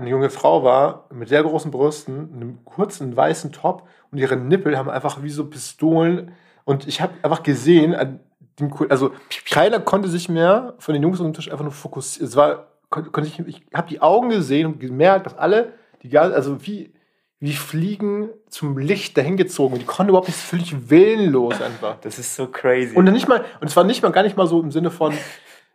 Eine 0.00 0.10
junge 0.10 0.30
Frau 0.30 0.64
war 0.64 1.06
mit 1.12 1.28
sehr 1.28 1.42
großen 1.42 1.70
Brüsten, 1.70 2.30
einem 2.34 2.64
kurzen 2.64 3.16
weißen 3.16 3.52
Top 3.52 3.86
und 4.10 4.18
ihre 4.18 4.36
Nippel 4.36 4.76
haben 4.78 4.90
einfach 4.90 5.22
wie 5.22 5.30
so 5.30 5.46
Pistolen 5.48 6.32
und 6.64 6.86
ich 6.88 7.00
habe 7.00 7.12
einfach 7.22 7.42
gesehen, 7.42 7.94
an 7.94 8.20
dem, 8.58 8.70
Ko- 8.70 8.86
also 8.88 9.12
keiner 9.50 9.80
konnte 9.80 10.08
sich 10.08 10.28
mehr 10.28 10.74
von 10.78 10.94
den 10.94 11.02
Jungs 11.02 11.20
am 11.20 11.32
Tisch 11.32 11.50
einfach 11.50 11.64
nur 11.64 11.72
fokussieren. 11.72 12.28
Es 12.28 12.36
war, 12.36 12.68
kon- 12.90 13.10
konnte 13.12 13.28
ich, 13.28 13.38
ich 13.46 13.66
habe 13.74 13.88
die 13.88 14.00
Augen 14.02 14.28
gesehen 14.28 14.66
und 14.66 14.80
gemerkt, 14.80 15.26
dass 15.26 15.36
alle, 15.36 15.72
die 16.02 16.16
also 16.18 16.66
wie, 16.66 16.92
wie 17.38 17.54
Fliegen 17.54 18.28
zum 18.48 18.76
Licht 18.76 19.16
dahin 19.16 19.36
gezogen 19.38 19.74
und 19.74 19.80
die 19.80 19.86
konnten 19.86 20.10
überhaupt 20.10 20.28
nicht 20.28 20.38
völlig 20.38 20.90
willenlos 20.90 21.60
einfach. 21.62 21.96
Das 22.02 22.18
ist 22.18 22.36
so 22.36 22.46
crazy. 22.46 22.94
Und 22.94 23.06
dann 23.06 23.14
nicht 23.14 23.28
mal, 23.28 23.44
und 23.60 23.68
es 23.68 23.76
war 23.76 23.84
nicht 23.84 24.02
mal 24.02 24.12
gar 24.12 24.22
nicht 24.22 24.36
mal 24.36 24.46
so 24.46 24.60
im 24.60 24.70
Sinne 24.70 24.90
von, 24.90 25.14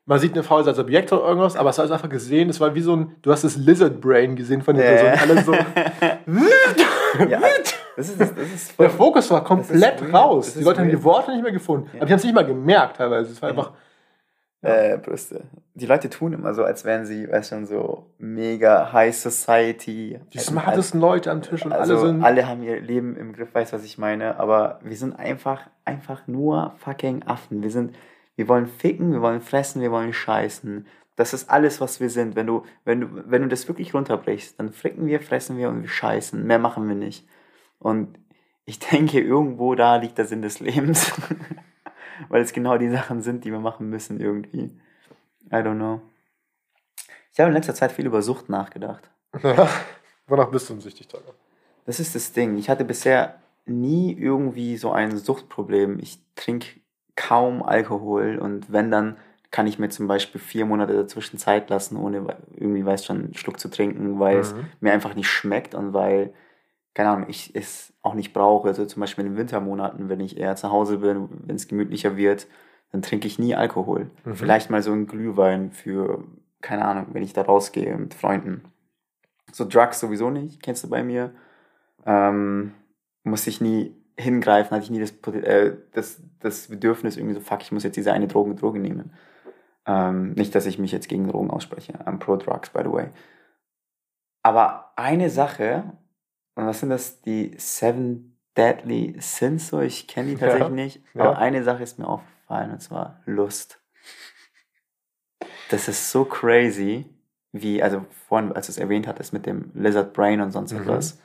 man 0.05 0.19
sieht 0.19 0.33
eine 0.33 0.43
Frau 0.43 0.57
als 0.57 0.77
Objekt 0.79 1.11
oder 1.11 1.23
irgendwas, 1.27 1.55
aber 1.55 1.69
es 1.71 1.77
war 1.77 1.91
einfach 1.91 2.09
gesehen, 2.09 2.49
es 2.49 2.59
war 2.59 2.75
wie 2.75 2.81
so 2.81 2.95
ein, 2.95 3.15
du 3.21 3.31
hast 3.31 3.43
das 3.43 3.55
Lizard 3.57 3.99
Brain 4.01 4.35
gesehen 4.35 4.61
von 4.61 4.75
den 4.75 4.85
Ja. 4.85 4.91
Personen, 5.11 5.19
alle 5.19 5.43
so. 5.43 5.53
ja, 7.29 7.41
das 7.95 8.09
ist, 8.09 8.19
das 8.19 8.29
ist 8.31 8.71
voll, 8.73 8.85
Der 8.87 8.89
Fokus 8.89 9.31
war 9.31 9.43
komplett 9.43 10.01
raus. 10.13 10.53
Die 10.53 10.63
Leute 10.63 10.81
haben 10.81 10.89
die 10.89 11.03
Worte 11.03 11.31
nicht 11.31 11.43
mehr 11.43 11.51
gefunden. 11.51 11.89
Aber 11.97 12.05
die 12.05 12.11
haben 12.11 12.19
es 12.19 12.23
nicht 12.25 12.35
mal 12.35 12.45
gemerkt 12.45 12.97
teilweise. 12.97 13.31
Es 13.31 13.41
war 13.41 13.49
Ja. 13.49 13.55
einfach. 13.57 13.71
äh, 14.61 14.97
Brüste. 14.97 15.43
Die 15.75 15.85
Leute 15.85 16.09
tun 16.09 16.33
immer 16.33 16.53
so, 16.53 16.63
als 16.63 16.85
wären 16.85 17.05
sie, 17.05 17.29
weißt 17.31 17.49
schon, 17.51 17.65
so 17.65 18.07
mega 18.17 18.91
High 18.91 19.15
Society. 19.15 20.19
Die 20.33 20.39
smartesten 20.39 20.99
Leute 20.99 21.29
am 21.31 21.41
Tisch 21.41 21.65
und 21.65 21.71
Also 21.73 21.97
alle 21.97 22.07
sind. 22.07 22.23
alle 22.23 22.47
haben 22.47 22.63
ihr 22.63 22.79
Leben 22.81 23.15
im 23.15 23.33
Griff, 23.33 23.53
weißt 23.53 23.73
du, 23.73 23.77
was 23.77 23.83
ich 23.85 23.97
meine? 23.97 24.39
Aber 24.39 24.79
wir 24.83 24.97
sind 24.97 25.13
einfach, 25.17 25.61
einfach 25.83 26.27
nur 26.27 26.73
fucking 26.77 27.23
Affen. 27.27 27.61
Wir 27.61 27.69
sind, 27.69 27.95
wir 28.35 28.47
wollen 28.47 28.67
ficken, 28.67 29.11
wir 29.11 29.21
wollen 29.21 29.41
fressen, 29.41 29.81
wir 29.81 29.91
wollen 29.91 30.13
scheißen. 30.13 30.87
Das 31.15 31.33
ist 31.33 31.49
alles, 31.49 31.79
was 31.79 31.99
wir 31.99 32.09
sind. 32.09 32.35
Wenn 32.35 32.47
du, 32.47 32.63
wenn 32.83 33.01
du, 33.01 33.29
wenn 33.29 33.41
du 33.41 33.47
das 33.47 33.67
wirklich 33.67 33.93
runterbrichst, 33.93 34.59
dann 34.59 34.73
fricken 34.73 35.05
wir, 35.05 35.21
fressen 35.21 35.57
wir 35.57 35.69
und 35.69 35.81
wir 35.81 35.89
scheißen. 35.89 36.45
Mehr 36.45 36.59
machen 36.59 36.87
wir 36.87 36.95
nicht. 36.95 37.27
Und 37.79 38.19
ich 38.65 38.79
denke, 38.91 39.21
irgendwo 39.21 39.75
da 39.75 39.95
liegt 39.95 40.17
der 40.17 40.25
Sinn 40.25 40.41
des 40.41 40.59
Lebens. 40.59 41.11
Weil 42.29 42.41
es 42.41 42.53
genau 42.53 42.77
die 42.77 42.89
Sachen 42.89 43.21
sind, 43.21 43.43
die 43.43 43.51
wir 43.51 43.59
machen 43.59 43.89
müssen 43.89 44.19
irgendwie. 44.19 44.71
I 45.51 45.55
don't 45.55 45.75
know. 45.75 46.01
Ich 47.33 47.39
habe 47.39 47.49
in 47.49 47.55
letzter 47.55 47.75
Zeit 47.75 47.91
viel 47.91 48.05
über 48.05 48.21
Sucht 48.21 48.49
nachgedacht. 48.49 49.09
Ja. 49.43 49.69
Wonach 50.27 50.49
bist 50.49 50.69
du 50.69 50.79
süchtig, 50.79 51.07
Tiger? 51.07 51.33
Das 51.85 51.99
ist 51.99 52.15
das 52.15 52.31
Ding. 52.31 52.57
Ich 52.57 52.69
hatte 52.69 52.85
bisher 52.85 53.41
nie 53.65 54.13
irgendwie 54.13 54.77
so 54.77 54.91
ein 54.91 55.17
Suchtproblem. 55.17 55.99
Ich 55.99 56.19
trinke 56.35 56.79
kaum 57.15 57.63
Alkohol 57.63 58.37
und 58.37 58.71
wenn 58.71 58.91
dann 58.91 59.17
kann 59.51 59.67
ich 59.67 59.79
mir 59.79 59.89
zum 59.89 60.07
Beispiel 60.07 60.41
vier 60.41 60.65
Monate 60.65 60.93
dazwischen 60.93 61.37
Zeit 61.37 61.69
lassen, 61.69 61.95
ohne 61.95 62.25
irgendwie, 62.55 62.85
weiß 62.85 63.05
schon, 63.05 63.17
einen 63.25 63.33
Schluck 63.35 63.59
zu 63.59 63.69
trinken, 63.69 64.19
weil 64.19 64.39
es 64.39 64.53
Mhm. 64.53 64.59
mir 64.81 64.93
einfach 64.93 65.15
nicht 65.15 65.29
schmeckt 65.29 65.75
und 65.75 65.93
weil, 65.93 66.33
keine 66.93 67.09
Ahnung, 67.09 67.27
ich 67.29 67.55
es 67.55 67.93
auch 68.01 68.15
nicht 68.15 68.33
brauche. 68.33 68.67
Also 68.67 68.85
zum 68.85 68.99
Beispiel 68.99 69.25
in 69.25 69.31
den 69.31 69.37
Wintermonaten, 69.37 70.09
wenn 70.09 70.19
ich 70.19 70.37
eher 70.37 70.55
zu 70.57 70.71
Hause 70.71 70.97
bin, 70.97 71.29
wenn 71.45 71.55
es 71.55 71.67
gemütlicher 71.69 72.17
wird, 72.17 72.47
dann 72.91 73.01
trinke 73.01 73.27
ich 73.27 73.39
nie 73.39 73.55
Alkohol. 73.55 74.09
Mhm. 74.25 74.35
Vielleicht 74.35 74.69
mal 74.69 74.81
so 74.81 74.91
ein 74.91 75.07
Glühwein 75.07 75.71
für, 75.71 76.23
keine 76.61 76.83
Ahnung, 76.85 77.07
wenn 77.13 77.23
ich 77.23 77.31
da 77.33 77.43
rausgehe 77.43 77.95
mit 77.97 78.13
Freunden. 78.13 78.63
So 79.53 79.65
Drugs 79.65 80.01
sowieso 80.01 80.29
nicht, 80.31 80.61
kennst 80.61 80.83
du 80.83 80.89
bei 80.89 81.01
mir. 81.01 81.31
Ähm, 82.05 82.73
musste 83.23 83.49
ich 83.49 83.61
nie 83.61 83.95
hingreifen, 84.17 84.71
hatte 84.71 84.83
ich 84.85 84.89
nie 84.91 84.99
das, 84.99 85.11
äh, 85.33 85.75
das, 85.91 86.21
das 86.39 86.67
Bedürfnis, 86.67 87.17
irgendwie 87.17 87.35
so, 87.35 87.41
fuck, 87.41 87.61
ich 87.61 87.71
muss 87.71 87.83
jetzt 87.83 87.95
diese 87.97 88.13
eine 88.13 88.27
Droge, 88.27 88.55
Droge 88.55 88.79
nehmen. 88.79 89.13
Ähm, 89.85 90.33
nicht, 90.33 90.55
dass 90.55 90.65
ich 90.65 90.79
mich 90.79 90.91
jetzt 90.91 91.09
gegen 91.09 91.27
Drogen 91.27 91.51
ausspreche. 91.51 91.93
I'm 92.05 92.17
pro 92.17 92.37
Drugs, 92.37 92.69
by 92.69 92.79
the 92.83 92.91
way. 92.91 93.09
Aber 94.41 94.93
eine 94.95 95.29
Sache, 95.29 95.83
und 96.55 96.65
was 96.65 96.79
sind 96.79 96.89
das? 96.89 97.21
Die 97.21 97.55
Seven 97.57 98.37
Deadly 98.57 99.15
Sins, 99.19 99.67
so 99.67 99.81
ich 99.81 100.07
kenne 100.07 100.29
die 100.29 100.35
tatsächlich 100.37 100.69
Ja, 100.69 100.75
nicht. 100.75 101.01
ja. 101.13 101.21
Aber 101.23 101.37
eine 101.37 101.63
Sache 101.63 101.83
ist 101.83 101.99
mir 101.99 102.07
aufgefallen, 102.07 102.71
und 102.71 102.79
zwar 102.81 103.21
Lust. 103.25 103.81
Das 105.69 105.87
ist 105.87 106.11
so 106.11 106.25
crazy, 106.25 107.05
wie, 107.51 107.81
also 107.83 108.05
vorhin, 108.27 108.51
als 108.53 108.67
du 108.67 108.71
es 108.71 108.77
erwähnt 108.77 109.07
hattest 109.07 109.33
mit 109.33 109.45
dem 109.45 109.71
Lizard 109.73 110.13
Brain 110.13 110.41
und 110.41 110.51
sonst 110.51 110.71
Mhm. 110.73 110.81
etwas. 110.81 111.19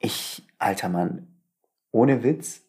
Ich, 0.00 0.46
alter 0.58 0.88
Mann, 0.88 1.28
ohne 1.94 2.24
Witz, 2.24 2.62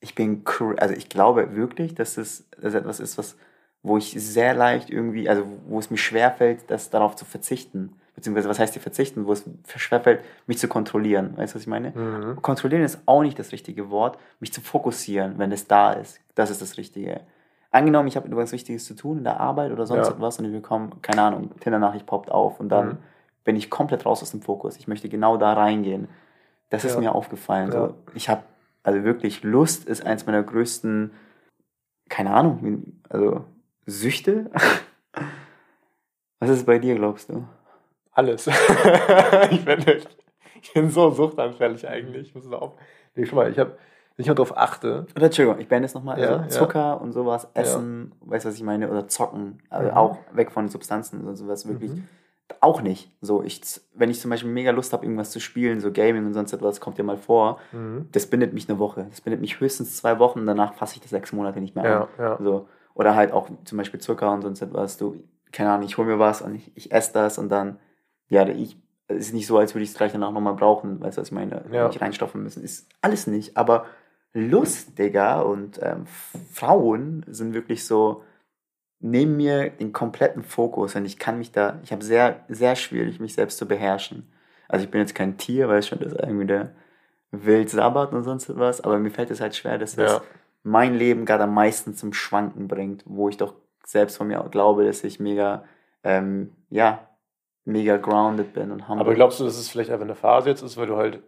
ich 0.00 0.16
bin, 0.16 0.42
also 0.78 0.94
ich 0.94 1.08
glaube 1.08 1.54
wirklich, 1.54 1.94
dass 1.94 2.16
es, 2.16 2.48
dass 2.60 2.74
etwas 2.74 2.98
ist, 2.98 3.16
was, 3.16 3.36
wo 3.84 3.96
ich 3.96 4.10
sehr 4.12 4.54
leicht 4.54 4.90
irgendwie, 4.90 5.28
also 5.28 5.44
wo 5.68 5.78
es 5.78 5.90
mir 5.90 5.96
schwerfällt, 5.96 6.64
das 6.68 6.90
darauf 6.90 7.14
zu 7.14 7.24
verzichten. 7.24 7.94
Beziehungsweise, 8.16 8.48
was 8.48 8.58
heißt 8.58 8.74
die 8.74 8.80
verzichten? 8.80 9.26
Wo 9.26 9.32
es 9.32 9.44
schwerfällt, 9.76 10.22
mich 10.48 10.58
zu 10.58 10.66
kontrollieren. 10.66 11.36
Weißt 11.36 11.54
du, 11.54 11.56
was 11.56 11.62
ich 11.62 11.68
meine? 11.68 11.92
Mhm. 11.92 12.42
Kontrollieren 12.42 12.82
ist 12.82 12.98
auch 13.06 13.22
nicht 13.22 13.38
das 13.38 13.52
richtige 13.52 13.90
Wort. 13.90 14.18
Mich 14.40 14.52
zu 14.52 14.60
fokussieren, 14.60 15.38
wenn 15.38 15.52
es 15.52 15.68
da 15.68 15.92
ist. 15.92 16.18
Das 16.34 16.50
ist 16.50 16.60
das 16.60 16.76
Richtige. 16.76 17.20
Angenommen, 17.70 18.08
ich 18.08 18.16
habe 18.16 18.26
etwas 18.28 18.50
Wichtiges 18.52 18.84
zu 18.84 18.94
tun 18.94 19.18
in 19.18 19.24
der 19.24 19.38
Arbeit 19.40 19.70
oder 19.70 19.86
sonst 19.86 20.08
Ja. 20.08 20.14
etwas 20.14 20.38
und 20.40 20.44
ich 20.46 20.52
bekomme, 20.52 20.90
keine 21.00 21.22
Ahnung, 21.22 21.50
Tinder-Nachricht 21.60 22.04
poppt 22.06 22.30
auf 22.30 22.58
und 22.60 22.68
dann 22.68 22.86
Mhm. 22.88 22.98
bin 23.44 23.56
ich 23.56 23.70
komplett 23.70 24.04
raus 24.04 24.22
aus 24.22 24.32
dem 24.32 24.42
Fokus. 24.42 24.76
Ich 24.76 24.88
möchte 24.88 25.08
genau 25.08 25.36
da 25.36 25.52
reingehen. 25.54 26.08
Das 26.72 26.84
ist 26.84 26.94
Ja. 26.94 27.00
mir 27.00 27.14
aufgefallen. 27.14 27.70
Ja. 27.70 27.88
So, 27.88 27.94
ich 28.14 28.28
habe, 28.28 28.42
also 28.82 29.04
wirklich, 29.04 29.42
Lust 29.42 29.84
ist 29.86 30.04
eins 30.04 30.26
meiner 30.26 30.42
größten, 30.42 31.12
keine 32.08 32.32
Ahnung, 32.32 32.94
also 33.08 33.44
Süchte. 33.86 34.50
Was 36.40 36.50
ist 36.50 36.66
bei 36.66 36.78
dir, 36.78 36.94
glaubst 36.96 37.28
du? 37.28 37.46
Alles. 38.12 38.46
ich, 39.50 39.64
bin, 39.64 39.84
ich 40.60 40.72
bin 40.74 40.90
so 40.90 41.10
suchtanfällig 41.10 41.86
eigentlich. 41.88 42.28
Ich 42.28 42.34
muss 42.34 42.44
es 42.46 42.52
auf. 42.52 42.72
Nee, 43.14 43.26
schon 43.26 43.36
mal, 43.36 43.50
ich 43.50 43.58
habe, 43.58 43.70
wenn 44.16 44.22
ich 44.24 44.28
mal 44.28 44.34
drauf 44.34 44.56
achte. 44.56 45.06
Oder 45.14 45.26
Entschuldigung, 45.26 45.60
ich 45.60 45.68
beende 45.68 45.86
es 45.86 45.94
nochmal. 45.94 46.18
Ja, 46.20 46.28
Also 46.30 46.42
ja. 46.42 46.48
Zucker 46.48 47.00
und 47.00 47.12
sowas, 47.12 47.48
Essen, 47.54 48.14
weißt 48.20 48.44
du, 48.44 48.48
was 48.48 48.56
ich 48.56 48.62
meine? 48.62 48.90
Oder 48.90 49.06
Zocken. 49.08 49.62
Also 49.70 49.90
Mhm. 49.90 49.96
auch 49.96 50.18
weg 50.32 50.50
von 50.50 50.68
Substanzen 50.68 51.26
und 51.26 51.36
sowas 51.36 51.66
wirklich. 51.68 51.92
Mhm. 51.92 52.08
Auch 52.60 52.82
nicht. 52.82 53.10
So, 53.20 53.42
ich, 53.42 53.60
wenn 53.94 54.10
ich 54.10 54.20
zum 54.20 54.30
Beispiel 54.30 54.50
mega 54.50 54.70
Lust 54.70 54.92
habe, 54.92 55.04
irgendwas 55.04 55.30
zu 55.30 55.40
spielen, 55.40 55.80
so 55.80 55.92
Gaming 55.92 56.26
und 56.26 56.34
sonst 56.34 56.52
etwas, 56.52 56.80
kommt 56.80 56.98
dir 56.98 57.02
mal 57.04 57.16
vor, 57.16 57.58
Mhm. 57.72 58.08
das 58.12 58.26
bindet 58.26 58.52
mich 58.52 58.68
eine 58.68 58.78
Woche. 58.78 59.06
Das 59.10 59.20
bindet 59.20 59.40
mich 59.40 59.60
höchstens 59.60 59.96
zwei 59.96 60.18
Wochen, 60.18 60.46
danach 60.46 60.74
fasse 60.74 60.96
ich 60.96 61.00
das 61.02 61.10
sechs 61.10 61.32
Monate 61.32 61.60
nicht 61.60 61.74
mehr 61.76 61.84
Ja, 61.84 62.00
an. 62.02 62.08
ja. 62.18 62.38
So. 62.42 62.68
Oder 62.94 63.14
halt 63.14 63.32
auch 63.32 63.48
zum 63.64 63.78
Beispiel 63.78 64.00
Zucker 64.00 64.32
und 64.32 64.42
sonst 64.42 64.60
etwas. 64.62 64.98
Du, 64.98 65.22
keine 65.52 65.70
Ahnung, 65.70 65.86
ich 65.86 65.96
hole 65.98 66.06
mir 66.08 66.18
was 66.18 66.42
und 66.42 66.54
ich, 66.54 66.70
ich 66.74 66.92
esse 66.92 67.12
das 67.12 67.38
und 67.38 67.48
dann, 67.50 67.78
ja, 68.28 68.46
ich, 68.48 68.76
es 69.08 69.26
ist 69.28 69.34
nicht 69.34 69.46
so, 69.46 69.58
als 69.58 69.74
würde 69.74 69.84
ich 69.84 69.90
es 69.90 69.96
gleich 69.96 70.12
danach 70.12 70.30
nochmal 70.32 70.54
brauchen, 70.54 71.00
weißt 71.00 71.16
du, 71.18 71.20
was 71.20 71.28
ich 71.28 71.32
meine? 71.34 71.64
Ja. 71.72 71.88
Nicht 71.88 72.00
reinstopfen 72.00 72.42
müssen. 72.42 72.62
Ist 72.62 72.88
alles 73.00 73.26
nicht. 73.26 73.56
Aber 73.56 73.84
Lust, 74.34 74.98
Digga, 74.98 75.40
und 75.42 75.78
ähm, 75.82 76.06
Frauen 76.52 77.24
sind 77.28 77.54
wirklich 77.54 77.84
so, 77.86 78.22
nehmen 79.02 79.36
mir 79.36 79.70
den 79.70 79.92
kompletten 79.92 80.42
Fokus 80.42 80.94
und 80.94 81.04
ich 81.04 81.18
kann 81.18 81.38
mich 81.38 81.52
da, 81.52 81.78
ich 81.82 81.92
habe 81.92 82.04
sehr, 82.04 82.40
sehr 82.48 82.76
schwierig, 82.76 83.20
mich 83.20 83.34
selbst 83.34 83.58
zu 83.58 83.66
beherrschen. 83.66 84.32
Also 84.68 84.84
ich 84.84 84.90
bin 84.90 85.00
jetzt 85.00 85.14
kein 85.14 85.36
Tier, 85.36 85.68
weil 85.68 85.82
schon 85.82 85.98
das 86.00 86.12
irgendwie 86.12 86.46
der 86.46 86.70
wild 87.32 87.68
sabbert 87.68 88.12
und 88.12 88.22
sonst 88.22 88.48
etwas, 88.48 88.80
aber 88.80 88.98
mir 88.98 89.10
fällt 89.10 89.30
es 89.30 89.40
halt 89.40 89.54
schwer, 89.56 89.78
dass 89.78 89.96
das 89.96 90.12
Ja. 90.12 90.22
mein 90.62 90.94
Leben 90.94 91.24
gerade 91.26 91.44
am 91.44 91.54
meisten 91.54 91.94
zum 91.94 92.12
Schwanken 92.12 92.68
bringt, 92.68 93.02
wo 93.06 93.28
ich 93.28 93.36
doch 93.36 93.54
selbst 93.84 94.16
von 94.16 94.28
mir 94.28 94.40
auch 94.40 94.50
glaube, 94.50 94.84
dass 94.84 95.02
ich 95.02 95.18
mega, 95.18 95.64
ähm, 96.04 96.52
ja, 96.70 97.08
mega 97.64 97.96
grounded 97.96 98.52
bin 98.52 98.70
und 98.70 98.88
humble. 98.88 99.00
Aber 99.04 99.14
glaubst 99.14 99.40
du, 99.40 99.44
dass 99.44 99.58
es 99.58 99.68
vielleicht 99.68 99.90
einfach 99.90 100.04
eine 100.04 100.14
Phase 100.14 100.50
jetzt 100.50 100.62
ist, 100.62 100.76
weil 100.76 100.86
du 100.86 100.96
halt 100.96 101.20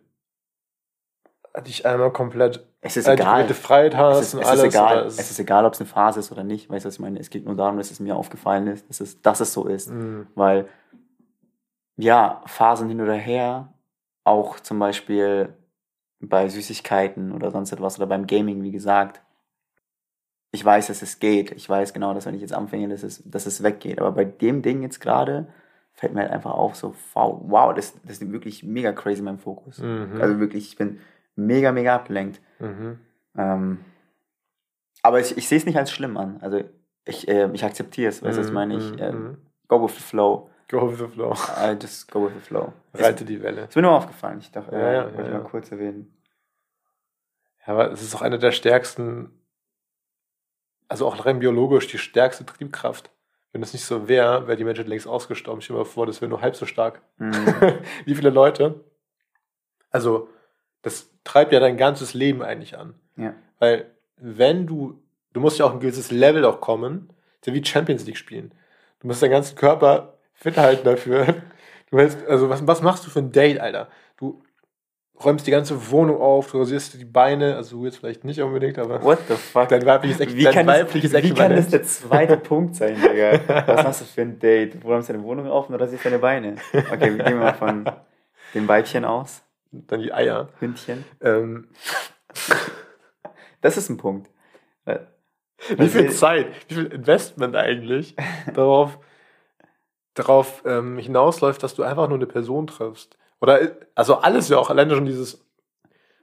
dich 1.66 1.87
einmal 1.87 2.12
komplett 2.12 2.64
es 2.87 2.99
ist 2.99 3.07
äh, 3.07 3.17
die 3.17 3.23
egal. 3.23 3.38
komplette 3.38 3.55
Freiheit 3.55 3.97
hast 3.97 4.21
Es 4.21 4.26
ist, 4.29 4.35
und 4.35 4.41
es, 4.43 4.47
alles? 4.49 4.62
ist 4.62 4.75
egal. 4.75 5.07
es 5.07 5.31
ist 5.31 5.38
egal, 5.38 5.64
ob 5.64 5.73
es 5.73 5.81
eine 5.81 5.88
Phase 5.88 6.21
ist 6.21 6.31
oder 6.31 6.45
nicht. 6.45 6.69
Weißt 6.69 6.85
du, 6.85 6.88
was 6.88 6.95
ich 6.95 7.00
meine? 7.00 7.19
Es 7.19 7.31
geht 7.31 7.47
nur 7.47 7.57
darum, 7.57 7.79
dass 7.79 7.91
es 7.91 7.99
mir 7.99 8.14
aufgefallen 8.14 8.67
ist, 8.67 8.88
dass 8.91 9.00
es, 9.00 9.23
dass 9.23 9.41
es 9.41 9.55
so 9.55 9.67
ist. 9.67 9.91
Mhm. 9.91 10.26
Weil, 10.35 10.69
ja, 11.97 12.43
Phasen 12.45 12.88
hin 12.88 13.00
oder 13.00 13.14
her, 13.14 13.73
auch 14.25 14.61
zum 14.61 14.79
Beispiel 14.79 15.55
bei 16.21 16.49
Süßigkeiten 16.49 17.33
oder 17.33 17.50
sonst 17.50 17.73
etwas 17.73 17.97
oder 17.99 18.07
beim 18.07 18.26
Gaming, 18.26 18.62
wie 18.62 18.73
gesagt. 18.73 19.23
Ich 20.53 20.62
weiß, 20.62 20.87
dass 20.88 21.00
es 21.00 21.19
geht. 21.19 21.53
Ich 21.53 21.69
weiß 21.69 21.95
genau, 21.95 22.12
dass 22.12 22.26
wenn 22.26 22.35
ich 22.35 22.43
jetzt 22.43 22.55
anfange, 22.55 22.88
dass 22.88 23.03
es, 23.03 23.23
dass 23.25 23.47
es 23.47 23.62
weggeht. 23.62 23.99
Aber 23.99 24.12
bei 24.12 24.25
dem 24.25 24.61
Ding 24.61 24.83
jetzt 24.83 25.00
gerade 25.00 25.49
fällt 25.95 26.12
mir 26.12 26.21
halt 26.21 26.33
einfach 26.33 26.53
auf, 26.53 26.76
so, 26.76 26.95
wow, 27.14 27.75
das, 27.75 27.95
das 28.03 28.21
ist 28.21 28.31
wirklich 28.31 28.62
mega 28.62 28.93
crazy 28.93 29.23
mein 29.23 29.38
Fokus. 29.38 29.79
Mhm. 29.79 30.19
Also 30.21 30.38
wirklich, 30.38 30.69
ich 30.69 30.76
bin 30.76 30.99
mega, 31.37 31.73
mega 31.73 31.95
abgelenkt. 31.95 32.41
Mhm. 32.59 32.99
Ähm, 33.37 33.85
aber 35.03 35.21
ich, 35.21 35.37
ich 35.37 35.49
sehe 35.49 35.59
es 35.59 35.67
nicht 35.67 35.76
als 35.76 35.91
schlimm 35.91 36.17
an. 36.17 36.38
Also 36.41 36.62
ich, 37.05 37.29
äh, 37.29 37.50
ich 37.53 37.64
akzeptiere 37.64 38.09
es, 38.09 38.23
weißt 38.23 38.38
du, 38.38 38.41
was 38.43 38.49
Mhm, 38.49 38.55
meine 38.55 38.76
ich? 38.76 38.93
mhm, 38.93 38.99
Äh, 38.99 39.12
mhm. 39.12 39.37
go 39.69 39.83
with 39.85 39.95
the 39.95 40.03
flow. 40.03 40.50
Go 40.69 40.91
with 40.91 40.99
the 40.99 41.09
flow. 41.09 41.33
I 41.59 41.76
just 41.81 42.11
go 42.11 42.25
with 42.26 42.33
the 42.35 42.41
flow. 42.41 42.73
Reite 42.95 43.25
die 43.25 43.43
Welle. 43.43 43.64
Ist 43.64 43.76
mir 43.76 43.83
nur 43.83 43.93
aufgefallen. 43.93 44.38
Ich 44.38 44.50
dachte, 44.50 44.75
Ja, 44.75 44.79
äh, 44.91 44.95
ja, 44.95 45.05
wollte 45.07 45.31
ja, 45.31 45.37
ich 45.37 45.43
mal 45.43 45.49
kurz 45.50 45.71
erwähnen. 45.71 46.17
Ja, 47.67 47.75
aber 47.75 47.93
es 47.93 48.03
ist 48.03 48.14
auch 48.14 48.23
eine 48.23 48.38
der 48.38 48.53
stärksten, 48.53 49.31
also 50.88 51.07
auch 51.07 51.26
rein 51.26 51.38
biologisch 51.41 51.87
die 51.88 51.99
stärkste 51.99 52.47
Triebkraft. 52.47 53.11
Wenn 53.53 53.62
es 53.62 53.73
nicht 53.73 53.85
so 53.85 54.09
wäre, 54.09 54.47
wäre 54.49 54.57
die 54.57 54.64
Menschheit 54.64 54.88
längst 54.88 55.07
ausgestorben. 55.07 55.61
Stell 55.62 55.76
dir 55.76 55.83
mal 55.83 55.85
vor, 55.88 56.07
das 56.07 56.21
wäre 56.21 56.29
nur 56.29 56.41
halb 56.41 56.57
so 56.57 56.67
stark. 56.67 57.03
Mhm. 57.19 57.33
Wie 58.05 58.14
viele 58.14 58.31
Leute? 58.31 58.85
Also, 59.91 60.29
das 60.85 61.11
treibt 61.25 61.53
ja 61.53 61.59
dein 61.59 61.76
ganzes 61.76 62.14
Leben 62.14 62.41
eigentlich 62.43 62.79
an. 62.79 62.95
Ja. 63.17 63.35
Weil, 63.59 63.87
wenn 64.19 64.67
du, 64.67 65.00
du 65.33 65.41
musst 65.41 65.59
ja 65.59 65.64
auch 65.67 65.73
ein 65.73 65.81
gewisses 65.81 66.11
Level 66.12 66.45
auch 66.45 66.61
kommen, 66.61 67.09
ist 67.41 67.47
ja 67.49 67.53
wie 67.55 67.64
Champions 67.64 68.07
League 68.07 68.17
spielen. 68.19 68.53
Du 69.00 69.09
musst 69.09 69.21
deinen 69.23 69.33
ganzen 69.33 69.57
Körper 69.57 70.14
fit 70.35 70.57
halten 70.57 70.85
dafür. 70.85 71.26
Du 71.91 71.99
willst, 71.99 72.26
also, 72.26 72.49
was, 72.49 72.67
was 72.67 72.83
machst 72.83 73.07
du 73.07 73.11
für 73.11 73.21
ein 73.21 73.31
Date, 73.31 73.61
Alter? 73.61 73.88
Du 74.17 74.43
räumst 75.23 75.47
die 75.47 75.53
ganze 75.53 75.91
Wohnung 75.93 76.21
auf, 76.21 76.50
du 76.50 76.59
rasierst 76.59 76.95
die 76.99 77.05
Beine, 77.05 77.55
also 77.57 77.85
jetzt 77.85 77.99
vielleicht 77.99 78.25
nicht 78.25 78.41
unbedingt, 78.41 78.79
aber 78.79 79.00
What 79.05 79.21
the 79.29 79.35
fuck? 79.35 79.69
dein 79.69 79.85
weibliches, 79.87 80.19
Äqu- 80.19 80.35
Wie 80.35 80.43
dein 80.45 80.55
kann, 80.55 80.67
weibliches 80.67 81.12
das, 81.12 81.23
wie 81.23 81.35
kann 81.35 81.55
das 81.55 81.69
der 81.69 81.83
zweite 81.85 82.37
Punkt 82.38 82.75
sein, 82.75 82.97
Digga? 83.00 83.38
Was 83.67 83.85
hast 83.85 84.00
du 84.00 84.05
für 84.07 84.23
ein 84.23 84.41
Date? 84.41 84.83
Du 84.83 84.88
räumst 84.88 85.09
deine 85.09 85.23
Wohnung 85.23 85.47
auf 85.49 85.69
und 85.69 85.76
rasierst 85.76 86.05
deine 86.05 86.19
Beine. 86.19 86.57
Okay, 86.73 87.17
wir 87.17 87.25
gehen 87.25 87.38
mal 87.38 87.55
von 87.55 87.85
dem 88.55 88.67
Weibchen 88.67 89.05
aus. 89.05 89.43
Dann 89.87 90.00
die 90.00 90.12
Eier. 90.12 90.49
Hündchen. 90.61 91.04
Ähm, 91.21 91.69
Das 93.61 93.76
ist 93.78 93.88
ein 93.88 93.97
Punkt. 93.97 94.31
Wie 95.78 95.88
viel 95.88 96.11
Zeit, 96.11 96.49
wie 96.69 96.75
viel 96.75 96.87
Investment 96.87 97.57
eigentlich 97.57 98.14
darauf, 98.54 98.99
darauf 100.12 100.62
ähm, 100.66 100.99
hinausläuft, 100.99 101.62
dass 101.62 101.75
du 101.75 101.83
einfach 101.83 102.09
nur 102.09 102.19
eine 102.19 102.26
Person 102.26 102.66
triffst. 102.66 103.16
Oder, 103.40 103.71
also 103.95 104.16
alles 104.16 104.50
ja 104.50 104.59
auch, 104.59 104.69
alleine 104.69 104.95
schon 104.95 105.07
dieses, 105.07 105.43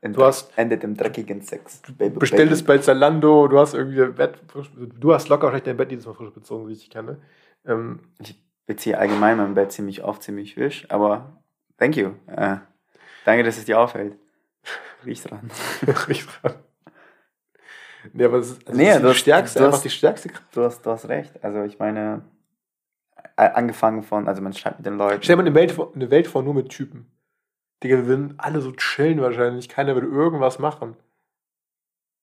Du 0.03 0.23
hast- 0.23 0.55
endet 0.57 0.83
im 0.83 0.95
dreckigen 0.95 1.41
Sex. 1.41 1.81
Baby, 1.97 2.17
bestell 2.19 2.51
es 2.51 2.63
bei 2.63 2.77
Zalando, 2.79 3.47
du 3.47 3.57
hast 3.59 3.73
irgendwie 3.75 3.97
dein 3.97 4.15
Bett, 4.15 4.39
frisch, 4.47 4.69
du 4.75 5.13
hast 5.13 5.29
locker 5.29 5.43
wahrscheinlich 5.43 5.65
dein 5.65 5.77
Bett 5.77 5.91
jedes 5.91 6.05
Mal 6.05 6.13
frisch 6.13 6.33
bezogen, 6.33 6.67
wie 6.67 6.73
ich 6.73 6.79
dich 6.79 6.89
kenne. 6.91 7.21
Ähm, 7.65 7.99
Ich 8.19 8.35
beziehe 8.67 8.97
allgemein 8.97 9.37
mein 9.37 9.53
Bett 9.55 9.71
ziemlich 9.71 10.03
oft, 10.03 10.23
ziemlich 10.23 10.53
frisch, 10.55 10.85
aber 10.89 11.41
thank 11.77 11.97
you. 11.97 12.11
Äh, 12.27 12.57
danke, 13.25 13.43
dass 13.43 13.57
es 13.57 13.65
dir 13.65 13.79
auffällt. 13.79 14.17
Riech 15.05 15.23
dran. 15.23 15.49
richtig 16.07 16.27
dran. 16.41 16.55
Nee, 18.13 18.25
aber 18.25 18.37
es 18.37 18.51
ist, 18.51 18.67
also 18.67 18.79
Nee, 18.79 18.87
das 18.87 18.95
ist 18.95 19.01
die 19.03 19.07
hast- 19.09 19.17
stärkste, 19.19 19.59
du 19.59 19.65
einfach 19.65 19.77
hast- 19.77 19.85
die 19.85 19.89
stärkste 19.89 20.29
Kraft. 20.29 20.55
Du 20.55 20.63
hast, 20.63 20.85
du 20.85 20.89
hast 20.91 21.07
recht. 21.07 21.43
Also 21.43 21.63
ich 21.63 21.77
meine, 21.79 22.23
angefangen 23.35 24.03
von, 24.03 24.27
also 24.27 24.41
man 24.41 24.53
schreibt 24.53 24.79
mit 24.79 24.85
den 24.85 24.97
Leuten. 24.97 25.21
Stell 25.23 25.35
dir 25.35 25.41
mal 25.43 25.47
eine 25.47 25.55
Welt, 25.55 25.71
vor, 25.71 25.91
eine 25.95 26.09
Welt 26.11 26.27
vor 26.27 26.43
nur 26.43 26.53
mit 26.53 26.69
Typen. 26.69 27.11
Digga, 27.83 27.97
wir 27.97 28.05
würden 28.07 28.35
alle 28.37 28.61
so 28.61 28.71
chillen 28.71 29.21
wahrscheinlich. 29.21 29.69
Keiner 29.69 29.95
würde 29.95 30.07
irgendwas 30.07 30.59
machen. 30.59 30.95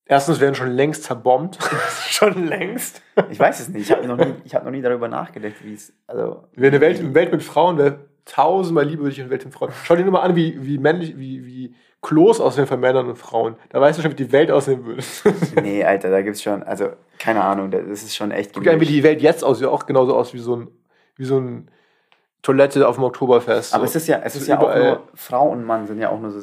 Erstens 0.04 0.40
werden 0.40 0.54
schon 0.54 0.70
längst 0.70 1.04
zerbombt. 1.04 1.58
schon 2.08 2.46
längst. 2.46 3.02
Ich 3.30 3.38
weiß 3.38 3.60
es 3.60 3.68
nicht. 3.68 3.90
Ich 3.90 3.96
habe 3.96 4.06
noch, 4.06 4.16
nie- 4.16 4.34
ich 4.44 4.54
hab 4.54 4.64
noch 4.64 4.70
nie 4.70 4.80
darüber 4.82 5.08
nachgedacht, 5.08 5.62
wie 5.64 5.74
es. 5.74 5.92
Also, 6.06 6.48
Wäre 6.52 6.72
eine 6.72 6.80
Welt, 6.80 6.98
eine 7.00 7.14
Welt 7.14 7.30
mit 7.32 7.42
Frauen, 7.42 7.76
wäre 7.78 8.07
tausendmal 8.28 8.84
lieber 8.84 9.02
würde 9.02 9.12
ich 9.12 9.20
eine 9.20 9.30
Welt 9.30 9.44
mit 9.44 9.54
Frauen. 9.54 9.72
Schau 9.84 9.96
dir 9.96 10.02
nur 10.02 10.12
mal 10.12 10.20
an, 10.20 10.36
wie, 10.36 10.64
wie 10.64 10.78
männlich, 10.78 11.18
wie, 11.18 11.44
wie 11.44 11.74
Klos 12.00 12.40
aussehen 12.40 12.66
von 12.66 12.78
Männern 12.78 13.08
und 13.08 13.16
Frauen. 13.16 13.56
Da 13.70 13.80
weißt 13.80 13.98
du 13.98 14.02
schon, 14.02 14.12
wie 14.12 14.16
die 14.16 14.30
Welt 14.30 14.50
aussehen 14.50 14.84
würde. 14.84 15.02
Nee, 15.62 15.84
Alter, 15.84 16.10
da 16.10 16.22
gibt's 16.22 16.42
schon, 16.42 16.62
also, 16.62 16.90
keine 17.18 17.42
Ahnung, 17.42 17.70
das 17.70 18.02
ist 18.02 18.14
schon 18.14 18.30
echt 18.30 18.54
Guck 18.54 18.64
dir 18.64 18.80
wie 18.80 18.86
die 18.86 19.02
Welt 19.02 19.20
jetzt 19.20 19.42
aussieht. 19.42 19.66
Auch 19.66 19.86
genauso 19.86 20.14
aus 20.14 20.32
wie 20.32 20.38
so 20.38 20.56
ein, 20.56 20.68
wie 21.16 21.24
so 21.24 21.38
ein 21.38 21.70
Toilette 22.42 22.86
auf 22.86 22.96
dem 22.96 23.04
Oktoberfest. 23.04 23.74
Aber 23.74 23.86
so. 23.86 23.90
es 23.90 23.96
ist 23.96 24.08
ja, 24.08 24.20
es 24.22 24.34
So 24.34 24.40
ist 24.40 24.46
ja 24.46 24.60
auch 24.60 24.74
nur, 24.74 25.02
Frau 25.14 25.48
und 25.48 25.64
Mann 25.64 25.86
sind 25.86 25.98
ja 25.98 26.10
auch 26.10 26.20
nur 26.20 26.30
so 26.30 26.40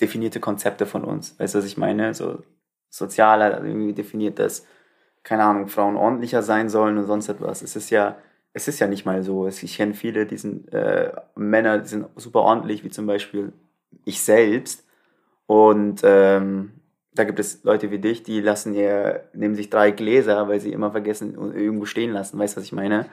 definierte 0.00 0.40
Konzepte 0.40 0.84
von 0.84 1.04
uns. 1.04 1.38
Weißt 1.38 1.54
du, 1.54 1.58
was 1.58 1.64
ich 1.64 1.78
meine? 1.78 2.12
So 2.12 2.42
sozialer 2.90 3.64
irgendwie 3.64 3.94
definiert, 3.94 4.38
dass, 4.38 4.66
keine 5.22 5.44
Ahnung, 5.44 5.68
Frauen 5.68 5.96
ordentlicher 5.96 6.42
sein 6.42 6.68
sollen 6.68 6.98
und 6.98 7.06
sonst 7.06 7.28
etwas. 7.28 7.62
Es 7.62 7.74
ist 7.74 7.90
ja, 7.90 8.16
es 8.54 8.68
ist 8.68 8.78
ja 8.78 8.86
nicht 8.86 9.04
mal 9.04 9.22
so. 9.22 9.46
Ich 9.48 9.76
kenne 9.76 9.94
viele, 9.94 10.26
die 10.26 10.36
sind, 10.38 10.72
äh, 10.72 11.12
Männer, 11.34 11.78
die 11.78 11.88
sind 11.88 12.06
super 12.16 12.40
ordentlich, 12.40 12.84
wie 12.84 12.90
zum 12.90 13.06
Beispiel 13.06 13.52
ich 14.04 14.22
selbst. 14.22 14.86
Und 15.46 16.00
ähm, 16.04 16.70
da 17.14 17.24
gibt 17.24 17.40
es 17.40 17.64
Leute 17.64 17.90
wie 17.90 17.98
dich, 17.98 18.22
die 18.22 18.40
lassen 18.40 18.74
ihr, 18.74 19.24
nehmen 19.34 19.56
sich 19.56 19.70
drei 19.70 19.90
Gläser, 19.90 20.48
weil 20.48 20.60
sie 20.60 20.72
immer 20.72 20.92
vergessen 20.92 21.36
und 21.36 21.54
irgendwo 21.54 21.84
stehen 21.84 22.12
lassen. 22.12 22.38
Weißt 22.38 22.56
du, 22.56 22.60
was 22.60 22.64
ich 22.64 22.72
meine? 22.72 23.06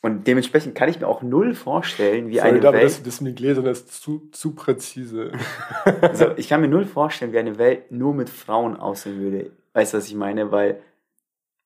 Und 0.00 0.26
dementsprechend 0.26 0.74
kann 0.74 0.88
ich 0.88 0.98
mir 0.98 1.06
auch 1.06 1.22
null 1.22 1.54
vorstellen, 1.54 2.28
wie 2.28 2.38
Sorry, 2.38 2.48
eine 2.48 2.58
aber 2.66 2.78
Welt. 2.78 2.84
das, 2.84 3.02
das 3.02 3.20
mit 3.20 3.32
den 3.32 3.36
Gläsern 3.36 3.64
das 3.64 3.80
ist 3.80 4.02
zu, 4.02 4.28
zu 4.32 4.54
präzise. 4.54 5.32
Also 6.00 6.32
ich 6.36 6.48
kann 6.48 6.60
mir 6.60 6.68
null 6.68 6.86
vorstellen, 6.86 7.32
wie 7.32 7.38
eine 7.38 7.58
Welt 7.58 7.92
nur 7.92 8.14
mit 8.14 8.28
Frauen 8.28 8.76
aussehen 8.76 9.20
würde. 9.20 9.50
Weißt 9.74 9.92
du, 9.92 9.98
was 9.98 10.08
ich 10.08 10.14
meine? 10.14 10.50
Weil 10.50 10.80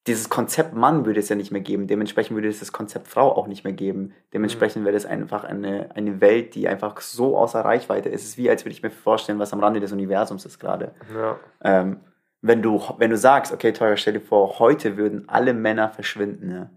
dieses 0.07 0.29
Konzept 0.29 0.75
Mann 0.75 1.05
würde 1.05 1.19
es 1.21 1.29
ja 1.29 1.37
nicht 1.37 1.51
mehr 1.51 1.61
geben. 1.61 1.87
Dementsprechend 1.87 2.37
würde 2.37 2.49
es 2.49 2.61
das 2.61 2.73
Konzept 2.73 3.09
Frau 3.09 3.35
auch 3.35 3.47
nicht 3.49 3.65
mehr 3.65 3.73
geben. 3.73 4.15
Dementsprechend 4.33 4.85
wäre 4.85 4.95
das 4.95 5.07
einfach 5.07 5.45
eine, 5.45 5.91
eine 5.95 6.21
Welt, 6.21 6.55
die 6.55 6.69
einfach 6.69 7.01
so 7.01 7.37
außer 7.37 7.61
Reichweite 7.61 8.09
ist. 8.09 8.23
Es 8.23 8.29
ist 8.31 8.39
wie, 8.39 8.49
als 8.49 8.65
würde 8.65 8.73
ich 8.73 8.83
mir 8.83 8.91
vorstellen, 8.91 9.39
was 9.39 9.53
am 9.53 9.61
Rande 9.61 9.81
des 9.81 9.93
Universums 9.93 10.45
ist 10.47 10.59
gerade. 10.59 10.95
ja. 11.15 11.39
Ähm, 11.63 12.01
wenn, 12.43 12.63
du, 12.63 12.81
wenn 12.99 13.11
du 13.11 13.17
sagst, 13.17 13.53
okay, 13.53 13.73
teuer, 13.73 13.97
stell 13.97 14.13
dir 14.13 14.21
vor, 14.21 14.61
heute 14.61 14.97
würden 14.97 15.29
alle 15.29 15.53
Männer 15.53 15.89
verschwinden, 15.89 16.49
ne? 16.49 16.71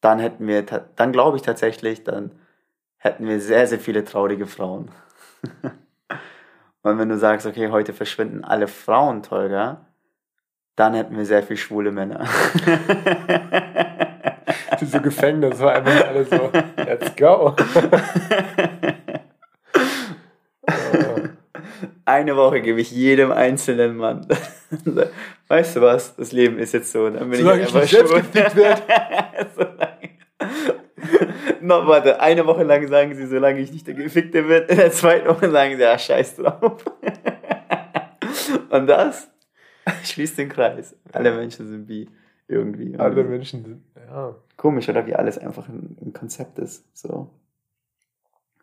dann 0.00 0.18
hätten 0.18 0.48
wir, 0.48 0.62
dann 0.62 1.12
glaube 1.12 1.36
ich 1.36 1.42
tatsächlich, 1.42 2.02
dann 2.02 2.32
hätten 2.96 3.26
wir 3.26 3.40
sehr, 3.40 3.68
sehr 3.68 3.78
viele 3.78 4.04
traurige 4.04 4.46
Frauen. 4.46 4.90
Und 6.82 6.98
wenn 6.98 7.08
du 7.08 7.16
sagst, 7.16 7.46
okay, 7.46 7.70
heute 7.70 7.92
verschwinden 7.92 8.42
alle 8.42 8.66
Frauen, 8.66 9.22
Tolga, 9.22 9.86
dann 10.76 10.94
hätten 10.94 11.16
wir 11.16 11.24
sehr 11.26 11.42
viel 11.42 11.56
schwule 11.56 11.90
Männer. 11.92 12.24
Diese 14.80 15.00
Gefängnis 15.00 15.60
war 15.60 15.74
einfach 15.74 16.08
alle 16.08 16.24
so, 16.24 16.50
let's 16.76 17.14
go. 17.16 17.54
Eine 22.04 22.36
Woche 22.36 22.60
gebe 22.60 22.80
ich 22.80 22.90
jedem 22.90 23.30
einzelnen 23.30 23.96
Mann. 23.96 24.26
Weißt 25.48 25.76
du 25.76 25.82
was? 25.82 26.16
Das 26.16 26.32
Leben 26.32 26.58
ist 26.58 26.72
jetzt 26.72 26.90
so. 26.90 27.08
Dann 27.08 27.30
bin 27.30 27.40
Solange 27.40 27.62
ich 27.62 27.68
ich 27.68 27.74
nicht 27.74 27.90
selbst 27.90 28.12
gefickt 28.14 28.56
werde. 28.56 28.82
Solange- 29.54 29.92
no, 31.60 31.86
warte, 31.86 32.20
eine 32.20 32.44
Woche 32.46 32.64
lang 32.64 32.86
sagen 32.88 33.14
sie, 33.14 33.26
solange 33.26 33.60
ich 33.60 33.72
nicht 33.72 33.86
der 33.86 33.94
Gefickte 33.94 34.42
bin. 34.42 34.64
In 34.64 34.76
der 34.76 34.90
zweiten 34.90 35.28
Woche 35.28 35.50
sagen 35.50 35.76
sie, 35.76 35.82
ja, 35.82 35.96
scheiß 35.98 36.36
drauf. 36.36 36.84
Und 38.70 38.86
das 38.86 39.31
schließt 40.04 40.38
den 40.38 40.48
Kreis. 40.48 40.96
Alle 41.12 41.34
Menschen 41.34 41.68
sind 41.68 41.88
wie 41.88 42.08
irgendwie. 42.48 42.98
Alle 42.98 43.24
Menschen 43.24 43.64
sind, 43.64 43.82
ja. 43.96 44.34
Komisch, 44.56 44.88
oder 44.88 45.06
wie 45.06 45.14
alles 45.14 45.38
einfach 45.38 45.68
ein, 45.68 45.96
ein 46.00 46.12
Konzept 46.12 46.58
ist. 46.58 46.84
So. 46.92 47.30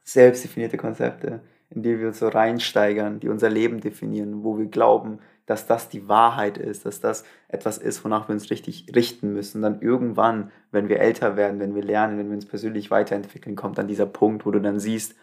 Selbstdefinierte 0.03 0.77
Konzepte, 0.77 1.41
in 1.69 1.83
die 1.83 1.99
wir 1.99 2.07
uns 2.07 2.19
so 2.19 2.27
reinsteigern, 2.27 3.19
die 3.19 3.29
unser 3.29 3.49
Leben 3.49 3.79
definieren, 3.79 4.43
wo 4.43 4.57
wir 4.57 4.67
glauben, 4.67 5.19
dass 5.45 5.65
das 5.65 5.89
die 5.89 6.07
Wahrheit 6.07 6.57
ist, 6.57 6.85
dass 6.85 6.99
das 6.99 7.23
etwas 7.47 7.79
ist, 7.79 8.05
wonach 8.05 8.27
wir 8.27 8.33
uns 8.33 8.51
richtig 8.51 8.85
richten 8.95 9.33
müssen. 9.33 9.61
Dann 9.61 9.81
irgendwann, 9.81 10.51
wenn 10.71 10.89
wir 10.89 10.99
älter 10.99 11.37
werden, 11.37 11.59
wenn 11.59 11.73
wir 11.73 11.83
lernen, 11.83 12.19
wenn 12.19 12.27
wir 12.27 12.35
uns 12.35 12.45
persönlich 12.45 12.91
weiterentwickeln, 12.91 13.55
kommt 13.55 13.77
dann 13.77 13.87
dieser 13.87 14.05
Punkt, 14.05 14.45
wo 14.45 14.51
du 14.51 14.59
dann 14.59 14.79
siehst, 14.79 15.15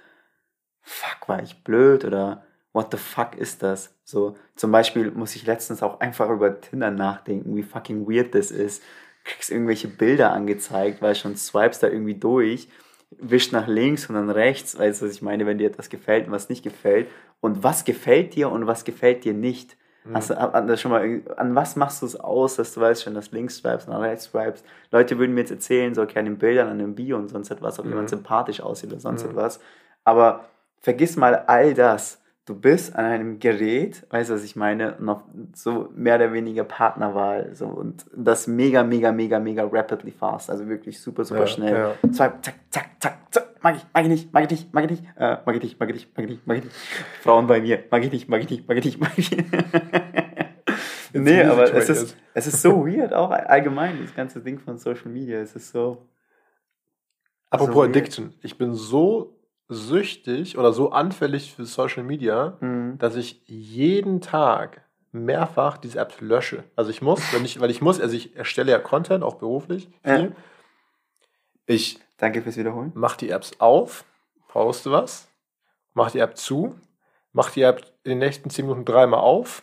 fuck, 0.80 1.28
war 1.28 1.42
ich 1.42 1.62
blöd 1.62 2.04
oder 2.04 2.45
what 2.76 2.88
the 2.92 2.98
fuck 2.98 3.34
ist 3.36 3.62
das? 3.62 3.94
So, 4.04 4.36
zum 4.54 4.70
Beispiel 4.70 5.10
muss 5.10 5.34
ich 5.34 5.46
letztens 5.46 5.82
auch 5.82 5.98
einfach 6.00 6.28
über 6.28 6.60
Tinder 6.60 6.90
nachdenken, 6.90 7.56
wie 7.56 7.62
fucking 7.62 8.06
weird 8.06 8.34
das 8.34 8.50
ist. 8.50 8.82
Kriegst 9.24 9.50
irgendwelche 9.50 9.88
Bilder 9.88 10.32
angezeigt, 10.32 11.00
weil 11.00 11.14
schon 11.14 11.36
swipes 11.36 11.78
da 11.80 11.88
irgendwie 11.88 12.14
durch, 12.14 12.68
wischt 13.10 13.52
nach 13.52 13.66
links 13.66 14.06
und 14.08 14.14
dann 14.14 14.28
rechts, 14.28 14.78
weißt 14.78 15.00
du, 15.00 15.06
was 15.06 15.12
ich 15.14 15.22
meine, 15.22 15.46
wenn 15.46 15.56
dir 15.56 15.66
etwas 15.66 15.88
gefällt 15.88 16.26
und 16.26 16.32
was 16.32 16.50
nicht 16.50 16.62
gefällt. 16.62 17.08
Und 17.40 17.64
was 17.64 17.84
gefällt 17.84 18.34
dir 18.34 18.50
und 18.52 18.66
was 18.66 18.84
gefällt 18.84 19.24
dir 19.24 19.32
nicht? 19.34 19.76
Hast 20.12 20.30
du 20.30 20.38
an, 20.38 20.68
das 20.68 20.80
schon 20.80 20.90
mal, 20.92 21.22
an 21.36 21.54
was 21.54 21.76
machst 21.76 22.02
du 22.02 22.06
es 22.06 22.14
aus, 22.20 22.56
dass 22.56 22.74
du 22.74 22.80
weißt 22.80 23.02
schon, 23.02 23.14
dass 23.14 23.32
links 23.32 23.56
swipes 23.56 23.86
und 23.86 23.94
nach 23.94 24.02
rechts 24.02 24.26
swipes? 24.26 24.62
Leute 24.92 25.18
würden 25.18 25.34
mir 25.34 25.40
jetzt 25.40 25.50
erzählen, 25.50 25.94
so, 25.94 26.02
okay, 26.02 26.18
an 26.18 26.26
den 26.26 26.38
Bildern, 26.38 26.68
an 26.68 26.78
dem 26.78 26.94
Bio 26.94 27.16
und 27.16 27.28
sonst 27.28 27.50
etwas, 27.50 27.78
ob 27.78 27.86
Mhm. 27.86 27.92
jemand 27.92 28.10
sympathisch 28.10 28.60
aussieht 28.60 28.92
oder 28.92 29.00
sonst 29.00 29.24
Mhm. 29.24 29.30
etwas. 29.30 29.60
Aber 30.04 30.44
vergiss 30.80 31.16
mal 31.16 31.34
all 31.46 31.74
das. 31.74 32.20
Du 32.46 32.54
bist 32.54 32.94
an 32.94 33.04
einem 33.04 33.38
Gerät, 33.40 34.06
weißt 34.10 34.30
du, 34.30 34.34
was 34.34 34.44
ich 34.44 34.56
meine, 34.56 34.96
noch 35.00 35.24
so 35.52 35.90
mehr 35.94 36.14
oder 36.14 36.32
weniger 36.32 36.64
Partnerwahl, 36.64 37.54
so 37.54 37.66
und 37.66 38.06
das 38.16 38.46
mega, 38.46 38.84
mega, 38.84 39.12
mega, 39.12 39.38
mega 39.40 39.64
rapidly 39.64 40.12
fast, 40.12 40.48
also 40.48 40.66
wirklich 40.68 41.00
super, 41.00 41.24
super 41.24 41.40
Ja, 41.40 41.46
schnell. 41.48 41.74
ja. 41.74 42.12
Zwei, 42.12 42.28
zack, 42.40 42.54
zack, 42.70 42.90
zack, 43.00 43.18
zack, 43.32 43.62
mag 43.62 43.76
ich, 43.76 43.84
mag 43.92 44.04
ich 44.04 44.08
nicht, 44.08 44.32
mag 44.32 44.44
ich 44.44 44.50
nicht, 44.50 44.72
mag 44.72 44.84
ich 44.84 44.90
nicht, 44.92 45.04
äh, 45.16 45.38
mag 45.44 45.56
ich 45.56 45.62
nicht, 45.62 45.80
mag 45.80 45.88
ich 45.90 45.94
nicht, 45.96 46.16
mag 46.16 46.24
ich 46.24 46.30
nicht, 46.30 46.46
mag 46.46 46.56
ich 46.58 46.64
nicht. 46.64 46.76
Frauen 47.22 47.46
bei 47.48 47.60
mir, 47.60 47.82
mag 47.90 48.04
ich 48.04 48.12
nicht, 48.12 48.28
mag 48.28 48.40
ich 48.40 48.48
nicht, 48.48 48.68
mag 48.68 48.78
ich 48.78 48.84
nicht, 48.84 49.00
mag 49.00 49.18
ich 49.18 49.30
nicht. 49.32 49.52
nee, 51.14 51.42
aber 51.42 51.74
es 51.74 51.88
ist, 51.88 52.16
es 52.32 52.46
ist 52.46 52.62
so 52.62 52.86
weird, 52.86 53.12
auch 53.12 53.30
allgemein, 53.32 53.98
das 54.02 54.14
ganze 54.14 54.40
Ding 54.40 54.60
von 54.60 54.78
Social 54.78 55.10
Media, 55.10 55.40
es 55.40 55.56
ist 55.56 55.72
so. 55.72 56.06
Apropos 57.50 57.74
so. 57.74 57.82
Addiction. 57.82 58.34
Ich 58.42 58.56
bin 58.56 58.74
so 58.74 59.35
süchtig 59.68 60.56
oder 60.58 60.72
so 60.72 60.90
anfällig 60.92 61.54
für 61.54 61.64
Social 61.64 62.02
Media, 62.04 62.56
Mhm. 62.60 62.98
dass 62.98 63.16
ich 63.16 63.42
jeden 63.46 64.20
Tag 64.20 64.82
mehrfach 65.12 65.78
diese 65.78 65.98
Apps 65.98 66.20
lösche. 66.20 66.64
Also 66.76 66.90
ich 66.90 67.02
muss, 67.02 67.20
wenn 67.32 67.44
ich, 67.44 67.58
weil 67.60 67.70
ich 67.70 67.80
muss, 67.80 68.00
also 68.00 68.14
ich 68.14 68.36
erstelle 68.36 68.70
ja 68.72 68.78
Content, 68.78 69.24
auch 69.24 69.36
beruflich. 69.36 69.88
Viel. 70.04 70.34
Ich 71.66 71.98
Danke 72.18 72.40
fürs 72.42 72.56
Wiederholen. 72.56 72.92
mache 72.94 73.18
die 73.18 73.30
Apps 73.30 73.52
auf, 73.60 74.04
poste 74.48 74.90
was, 74.90 75.28
mache 75.94 76.12
die 76.12 76.18
App 76.20 76.36
zu, 76.36 76.74
mache 77.32 77.52
die 77.52 77.62
App 77.62 77.82
in 78.04 78.10
den 78.10 78.18
nächsten 78.20 78.48
10 78.50 78.64
Minuten 78.66 78.84
dreimal 78.86 79.20
auf, 79.20 79.62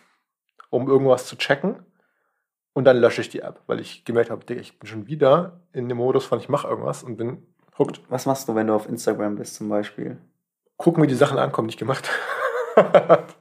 um 0.70 0.88
irgendwas 0.88 1.26
zu 1.26 1.36
checken. 1.36 1.84
Und 2.74 2.86
dann 2.86 2.98
lösche 2.98 3.22
ich 3.22 3.30
die 3.30 3.40
App, 3.42 3.62
weil 3.68 3.80
ich 3.80 4.04
gemerkt 4.06 4.30
habe, 4.32 4.52
ich 4.54 4.78
bin 4.80 4.88
schon 4.88 5.08
wieder 5.08 5.62
in 5.74 5.88
dem 5.90 5.98
Modus 5.98 6.26
von 6.26 6.40
ich 6.40 6.50
mache 6.50 6.68
irgendwas 6.68 7.04
und 7.04 7.18
bin 7.18 7.46
hooked. 7.78 8.02
Was 8.10 8.26
machst 8.26 8.48
du, 8.48 8.56
wenn 8.56 8.68
du 8.68 8.74
auf 8.74 8.88
Instagram 8.88 9.36
bist 9.36 9.56
zum 9.56 9.70
Beispiel? 9.70 10.18
Gucken, 10.78 11.04
wie 11.04 11.08
die 11.08 11.16
Sachen 11.16 11.38
ankommen, 11.38 11.68
die 11.68 11.74
ich 11.74 11.78
gemacht 11.78 12.10
habe. 12.76 13.24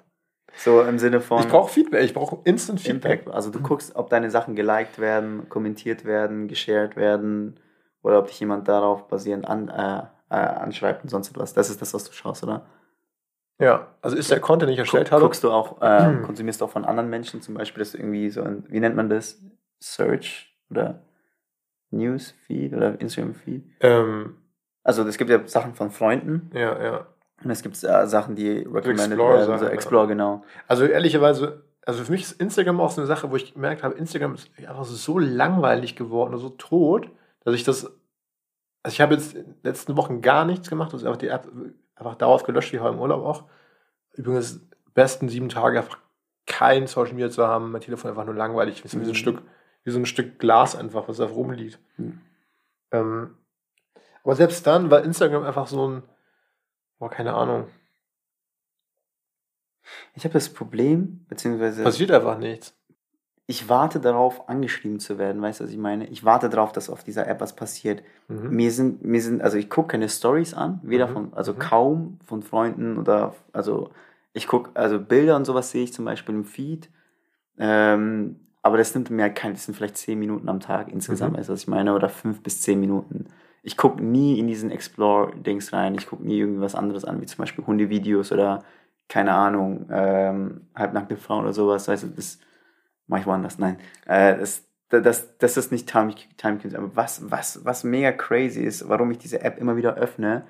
So 0.55 0.83
im 0.83 0.99
Sinne 0.99 1.21
von 1.21 1.40
Ich 1.40 1.49
brauche 1.49 1.73
Feedback, 1.73 2.05
ich 2.05 2.14
brauche 2.14 2.38
Instant 2.45 2.81
Feedback. 2.81 3.21
Impact. 3.21 3.35
Also 3.35 3.51
du 3.51 3.61
guckst, 3.61 3.97
ob 3.97 4.11
deine 4.11 4.31
Sachen 4.31 4.55
geliked 4.55 4.99
werden, 4.99 5.49
kommentiert 5.49 6.05
werden, 6.05 6.47
geshared 6.47 6.95
werden 6.95 7.59
oder 8.03 8.18
ob 8.18 8.27
dich 8.27 8.38
jemand 8.38 8.68
darauf 8.68 9.09
basierend 9.09 9.49
an, 9.49 9.68
äh, 9.68 10.03
äh, 10.31 10.35
anschreibt 10.35 11.03
und 11.03 11.09
sonst 11.09 11.31
etwas. 11.31 11.55
Das 11.55 11.71
ist 11.71 11.81
das, 11.81 11.95
was 11.95 12.05
du 12.05 12.12
schaust, 12.12 12.42
oder? 12.45 12.66
Ja, 13.59 13.88
also 14.03 14.16
ist 14.16 14.31
der 14.31 14.40
Content, 14.40 14.68
den 14.68 14.75
ich 14.75 14.79
erstellt 14.79 15.07
Guck, 15.07 15.12
habe. 15.12 15.25
guckst 15.25 15.42
du 15.42 15.51
auch, 15.51 15.81
äh, 15.81 16.16
konsumierst 16.27 16.61
du 16.61 16.66
auch 16.66 16.71
von 16.71 16.85
anderen 16.85 17.09
Menschen 17.11 17.40
zum 17.42 17.55
Beispiel, 17.55 17.81
dass 17.81 17.92
du 17.92 17.99
irgendwie 17.99 18.29
so 18.31 18.42
ein, 18.42 18.64
wie 18.68 18.81
nennt 18.81 18.95
man 18.97 19.09
das? 19.09 19.40
Search 19.81 20.55
oder 20.71 21.01
Newsfeed 21.92 22.72
oder 22.74 23.00
Instagram-Feed? 23.00 23.64
Ähm, 23.81 24.37
Also 24.83 25.05
es 25.07 25.16
gibt 25.18 25.31
ja 25.31 25.46
Sachen 25.46 25.74
von 25.74 25.90
Freunden 25.90 26.50
ja, 26.55 26.83
ja. 26.83 27.07
und 27.44 27.50
es 27.50 27.62
gibt 27.62 27.76
äh, 27.85 28.07
Sachen, 28.07 28.35
die 28.35 28.59
recommended 28.59 29.12
Explore 29.12 29.38
werden. 29.38 29.59
So 29.59 29.66
Explore, 29.66 30.07
genau. 30.09 30.44
Also 30.66 30.85
ehrlicherweise, 30.85 31.64
also 31.87 32.02
für 32.05 32.12
mich 32.12 32.22
ist 32.22 32.40
Instagram 32.40 32.81
auch 32.81 32.90
so 32.90 33.00
eine 33.00 33.07
Sache, 33.07 33.31
wo 33.31 33.37
ich 33.37 33.55
gemerkt 33.55 33.83
habe, 33.83 33.94
Instagram 33.94 34.35
ist 34.35 34.50
einfach 34.59 34.85
so 34.85 35.18
langweilig 35.18 35.94
geworden 35.96 36.35
und 36.35 36.40
so 36.40 36.50
tot, 36.50 37.09
dass 37.44 37.55
ich 37.55 37.64
das, 37.64 37.85
also 38.83 38.94
ich 38.94 39.00
habe 39.00 39.14
jetzt 39.14 39.35
in 39.35 39.44
den 39.44 39.55
letzten 39.62 39.96
Wochen 39.96 40.20
gar 40.22 40.44
nichts 40.44 40.68
gemacht, 40.68 40.92
also 40.92 41.07
einfach 41.07 41.18
die 41.18 41.28
App 41.28 41.46
einfach 41.94 42.16
darauf 42.16 42.42
gelöscht, 42.42 42.72
wie 42.72 42.81
heute 42.81 42.94
im 42.94 43.00
Urlaub 43.00 43.24
auch. 43.24 43.44
Übrigens, 44.14 44.61
besten 44.94 45.28
sieben 45.28 45.48
Tage 45.48 45.78
einfach 45.78 45.98
kein 46.46 46.87
Social 46.88 47.14
Media 47.14 47.31
zu 47.31 47.46
haben, 47.46 47.70
mein 47.70 47.81
Telefon 47.81 48.11
einfach 48.11 48.24
nur 48.24 48.35
langweilig, 48.35 48.83
wie 48.83 48.88
so 48.88 48.98
ein 48.98 49.07
Mhm. 49.07 49.14
Stück, 49.14 49.42
wie 49.85 49.90
so 49.90 49.99
ein 49.99 50.07
Stück 50.07 50.38
Glas 50.38 50.77
einfach, 50.77 51.09
was 51.09 51.16
da 51.18 51.27
rumliegt. 51.27 51.79
Mhm. 51.97 52.21
Ähm, 52.92 53.37
aber 54.23 54.37
selbst 54.37 54.66
dann 54.66 54.90
war 54.90 55.03
Instagram 55.03 55.42
einfach 55.45 55.66
so 55.66 55.88
ein, 55.88 56.03
boah, 56.99 57.11
keine 57.11 57.35
Ahnung, 57.35 57.66
Ich 60.14 60.25
habe 60.25 60.35
das 60.35 60.49
Problem, 60.53 61.25
beziehungsweise 61.29 61.83
passiert 61.83 62.11
einfach 62.12 62.38
nichts. 62.38 62.75
ich 63.47 63.68
warte 63.68 63.99
darauf, 64.01 64.49
angeschrieben 64.49 65.01
zu 65.01 65.18
werden, 65.18 65.42
weißt 65.42 65.61
du, 65.61 65.64
was 65.64 65.71
ich 65.71 65.79
meine? 65.79 66.07
Ich 66.09 66.25
warte 66.25 66.49
darauf, 66.49 66.73
dass 66.73 66.88
auf 66.90 67.03
dieser 67.05 67.27
App 67.27 67.40
was 67.40 67.57
passiert. 67.57 68.03
Mhm. 68.29 68.51
Mir 68.51 68.71
sind, 68.71 69.05
mir 69.05 69.21
sind, 69.21 69.42
also 69.42 69.57
ich 69.59 69.68
gucke 69.68 69.88
keine 69.88 70.09
Stories 70.09 70.55
an, 70.55 70.81
weder 70.83 71.09
Mhm. 71.09 71.12
von, 71.12 71.35
also 71.35 71.55
Mhm. 71.55 71.59
kaum 71.59 72.18
von 72.25 72.42
Freunden 72.42 72.99
oder, 72.99 73.35
also 73.53 73.90
ich 74.33 74.47
gucke, 74.47 74.71
also 74.75 75.01
Bilder 75.01 75.37
und 75.37 75.45
sowas 75.45 75.71
sehe 75.71 75.85
ich 75.85 75.92
zum 75.92 76.05
Beispiel 76.05 76.35
im 76.35 76.45
Feed, 76.45 76.88
ähm, 77.59 78.38
aber 78.62 78.77
das 78.79 78.94
nimmt 78.94 79.11
mir 79.11 79.22
halt 79.25 79.35
kein, 79.37 79.53
das 79.55 79.64
sind 79.64 79.75
vielleicht 79.75 79.96
zehn 79.96 80.18
Minuten 80.18 80.48
am 80.48 80.61
Tag 80.61 80.88
insgesamt, 80.92 81.33
Mhm. 81.37 81.42
du, 81.42 81.48
was 81.53 81.62
ich 81.62 81.68
meine, 81.68 81.94
oder 81.94 82.09
fünf 82.09 82.42
bis 82.42 82.61
zehn 82.62 82.81
Minuten. 82.81 83.27
Ich 83.62 83.77
gucke 83.77 84.03
nie 84.03 84.38
in 84.38 84.46
diesen 84.48 84.70
Explore-Dings 84.70 85.72
rein, 85.72 85.94
ich 85.94 86.07
gucke 86.07 86.25
nie 86.27 86.38
irgendwas 86.38 86.75
anderes 86.75 87.05
an, 87.05 87.20
wie 87.20 87.27
zum 87.27 87.38
Beispiel 87.38 87.66
Hundevideos 87.66 88.33
oder, 88.33 88.64
keine 89.09 89.33
Ahnung, 89.35 89.88
ähm, 89.90 90.68
halbnackte 90.75 91.16
Frauen 91.16 91.44
oder 91.44 91.53
sowas, 91.53 91.85
du, 91.87 92.09
das 92.09 92.38
mache 93.07 93.20
ich 93.20 93.27
woanders, 93.27 93.59
nein. 93.59 93.79
Äh, 94.07 94.38
das, 94.38 94.64
das, 94.88 95.38
das 95.38 95.57
ist 95.57 95.72
nicht 95.72 95.88
time, 95.88 96.14
time. 96.37 96.59
Aber 96.77 96.94
was, 96.96 97.31
was, 97.31 97.64
was 97.64 97.85
mega 97.85 98.12
crazy 98.12 98.62
ist, 98.62 98.88
warum 98.88 99.11
ich 99.11 99.18
diese 99.18 99.40
App 99.42 99.59
immer 99.59 99.77
wieder 99.77 99.94
öffne, 99.94 100.44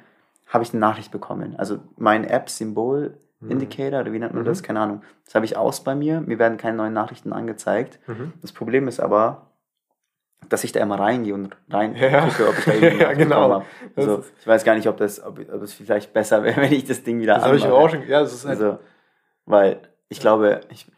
habe 0.48 0.64
ich 0.64 0.72
eine 0.72 0.80
Nachricht 0.80 1.10
bekommen. 1.12 1.56
Also 1.56 1.78
mein 1.96 2.24
App-Symbol. 2.24 3.18
Indicator, 3.48 4.00
oder 4.00 4.12
wie 4.12 4.18
nennt 4.18 4.34
man 4.34 4.42
Mhm. 4.42 4.46
das? 4.46 4.62
Keine 4.62 4.80
Ahnung. 4.80 5.02
Das 5.24 5.34
habe 5.34 5.44
ich 5.44 5.56
aus 5.56 5.82
bei 5.84 5.94
mir. 5.94 6.20
Mir 6.20 6.38
werden 6.38 6.58
keine 6.58 6.76
neuen 6.76 6.92
Nachrichten 6.92 7.32
angezeigt. 7.32 7.98
Mhm. 8.06 8.32
Das 8.40 8.52
Problem 8.52 8.86
ist 8.88 9.00
aber, 9.00 9.46
dass 10.48 10.64
ich 10.64 10.72
da 10.72 10.80
immer 10.80 10.98
reingehe 10.98 11.34
und 11.34 11.56
rein 11.70 11.94
Ja. 11.96 12.26
gucke, 12.26 12.48
ob 12.48 12.58
ich 12.58 12.64
da 12.64 12.72
irgendwie 12.74 12.98
Ja, 13.02 13.12
genau. 13.12 13.36
habe. 13.50 13.64
Also, 13.96 14.16
Das 14.18 14.32
ich 14.40 14.46
weiß 14.46 14.64
gar 14.64 14.74
nicht, 14.74 14.88
ob 14.88 14.96
das, 14.96 15.22
ob, 15.24 15.38
ob 15.38 15.62
es 15.62 15.72
vielleicht 15.72 16.12
besser 16.12 16.42
wäre, 16.42 16.56
wenn 16.62 16.72
ich 16.72 16.84
das 16.84 17.02
Ding 17.02 17.20
wieder 17.20 17.34
Das 17.34 17.44
habe 17.44 17.56
ich 17.56 17.64
anmache. 17.64 17.78
auch 17.80 17.88
schon, 17.90 18.06
ja, 18.08 18.20
das 18.20 18.32
ist 18.32 18.44
halt, 18.44 18.60
Also, 18.60 18.78
weil 19.46 19.80
ich 20.08 20.20
glaube, 20.20 20.60
ich, 20.68 20.90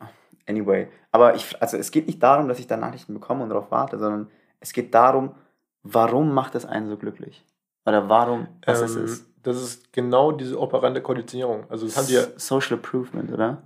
anyway, 0.48 0.88
aber 1.12 1.34
ich, 1.34 1.60
also 1.62 1.76
es 1.76 1.90
geht 1.90 2.06
nicht 2.06 2.22
darum, 2.22 2.48
dass 2.48 2.58
ich 2.58 2.66
da 2.66 2.76
Nachrichten 2.76 3.14
bekomme 3.14 3.42
und 3.44 3.48
darauf 3.50 3.70
warte, 3.70 3.98
sondern 3.98 4.28
es 4.60 4.72
geht 4.72 4.92
darum, 4.94 5.34
warum 5.82 6.32
macht 6.34 6.54
es 6.54 6.64
einen 6.66 6.88
so 6.88 6.96
glücklich? 6.96 7.44
Oder 7.86 8.08
warum, 8.08 8.48
was 8.64 8.80
es 8.80 8.96
ähm, 8.96 9.04
ist. 9.04 9.26
Das 9.44 9.62
ist 9.62 9.92
genau 9.92 10.32
diese 10.32 10.58
operante 10.58 11.00
Konditionierung. 11.00 11.64
Also 11.70 11.86
das 11.86 11.96
haben 11.96 12.06
die 12.06 12.14
ja, 12.14 12.24
Social 12.36 12.76
Improvement, 12.76 13.32
oder? 13.32 13.62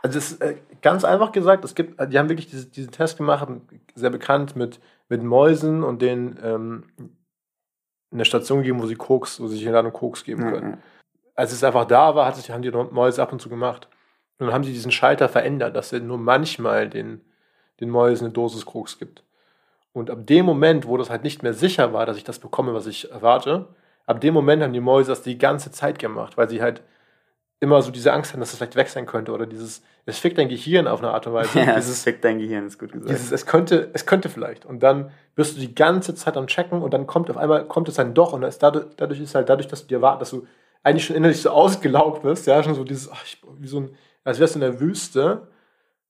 also 0.00 0.18
das 0.18 0.32
ist 0.32 0.40
äh, 0.40 0.56
ganz 0.80 1.04
einfach 1.04 1.32
gesagt, 1.32 1.64
es 1.64 1.74
gibt, 1.74 2.00
die 2.12 2.18
haben 2.18 2.28
wirklich 2.28 2.48
diese, 2.48 2.66
diesen 2.66 2.90
Test 2.90 3.18
gemacht, 3.18 3.46
sehr 3.94 4.10
bekannt 4.10 4.56
mit, 4.56 4.80
mit 5.08 5.22
Mäusen 5.22 5.82
und 5.82 6.00
denen 6.00 6.38
ähm, 6.42 6.84
eine 8.10 8.24
Station 8.24 8.58
gegeben, 8.58 8.80
wo 8.82 8.86
sie 8.86 8.94
Koks, 8.94 9.40
wo 9.40 9.46
sie 9.46 9.56
sich 9.56 9.66
dann 9.66 9.92
Koks 9.92 10.24
geben 10.24 10.42
können. 10.50 10.70
Mhm. 10.72 10.78
Als 11.34 11.52
es 11.52 11.64
einfach 11.64 11.86
da 11.86 12.14
war, 12.14 12.26
hat 12.26 12.36
sich, 12.36 12.50
haben 12.50 12.62
die 12.62 12.70
Mäuse 12.70 13.22
ab 13.22 13.32
und 13.32 13.40
zu 13.40 13.48
gemacht. 13.48 13.88
Und 14.38 14.46
dann 14.46 14.54
haben 14.54 14.64
sie 14.64 14.72
diesen 14.72 14.92
Schalter 14.92 15.28
verändert, 15.28 15.76
dass 15.76 15.92
er 15.92 16.00
nur 16.00 16.18
manchmal 16.18 16.90
den, 16.90 17.22
den 17.80 17.88
Mäusen 17.90 18.26
eine 18.26 18.34
Dosis 18.34 18.66
Koks 18.66 18.98
gibt. 18.98 19.24
Und 19.92 20.10
ab 20.10 20.26
dem 20.26 20.46
Moment, 20.46 20.86
wo 20.86 20.96
das 20.96 21.10
halt 21.10 21.22
nicht 21.22 21.42
mehr 21.42 21.54
sicher 21.54 21.92
war, 21.92 22.06
dass 22.06 22.16
ich 22.16 22.24
das 22.24 22.38
bekomme, 22.38 22.74
was 22.74 22.86
ich 22.86 23.10
erwarte, 23.10 23.68
ab 24.12 24.20
dem 24.20 24.34
Moment 24.34 24.62
haben 24.62 24.72
die 24.72 24.80
Mäuse 24.80 25.10
das 25.10 25.22
die 25.22 25.38
ganze 25.38 25.70
Zeit 25.70 25.98
gemacht, 25.98 26.36
weil 26.36 26.48
sie 26.48 26.62
halt 26.62 26.82
immer 27.62 27.80
so 27.80 27.92
diese 27.92 28.12
Angst 28.12 28.32
hatten, 28.32 28.40
dass 28.40 28.50
es 28.50 28.58
vielleicht 28.58 28.74
weg 28.74 28.88
sein 28.88 29.06
könnte 29.06 29.30
oder 29.30 29.46
dieses, 29.46 29.82
es 30.04 30.18
fickt 30.18 30.36
dein 30.36 30.48
Gehirn 30.48 30.88
auf 30.88 31.00
eine 31.00 31.12
Art 31.12 31.28
und 31.28 31.34
Weise. 31.34 31.60
Ja, 31.64 31.76
dieses, 31.76 32.02
fickt 32.02 32.24
dein 32.24 32.40
Gehirn, 32.40 32.66
ist 32.66 32.76
gut 32.76 32.90
gesagt. 32.90 33.08
dieses, 33.08 33.30
es 33.30 33.46
könnte, 33.46 33.88
es 33.92 34.04
könnte 34.04 34.28
vielleicht. 34.28 34.66
Und 34.66 34.82
dann 34.82 35.12
bist 35.36 35.56
du 35.56 35.60
die 35.60 35.72
ganze 35.72 36.16
Zeit 36.16 36.36
am 36.36 36.48
Checken 36.48 36.82
und 36.82 36.92
dann 36.92 37.06
kommt 37.06 37.30
auf 37.30 37.36
einmal, 37.36 37.64
kommt 37.66 37.88
es 37.88 37.94
dann 37.94 38.14
doch 38.14 38.32
und 38.32 38.42
es 38.42 38.58
dadurch, 38.58 38.86
dadurch 38.96 39.20
ist 39.20 39.36
halt, 39.36 39.48
dadurch, 39.48 39.68
dass 39.68 39.82
du 39.82 39.86
dir 39.86 40.02
wartest, 40.02 40.32
dass 40.32 40.40
du 40.40 40.46
eigentlich 40.82 41.04
schon 41.04 41.14
innerlich 41.14 41.40
so 41.40 41.50
ausgelaugt 41.50 42.24
bist, 42.24 42.48
ja, 42.48 42.60
schon 42.64 42.74
so 42.74 42.82
dieses, 42.82 43.08
ach, 43.12 43.22
ich, 43.24 43.40
wie 43.58 43.68
so 43.68 43.78
ein, 43.78 43.94
als 44.24 44.40
wärst 44.40 44.56
du 44.56 44.58
in 44.58 44.62
der 44.62 44.80
Wüste, 44.80 45.46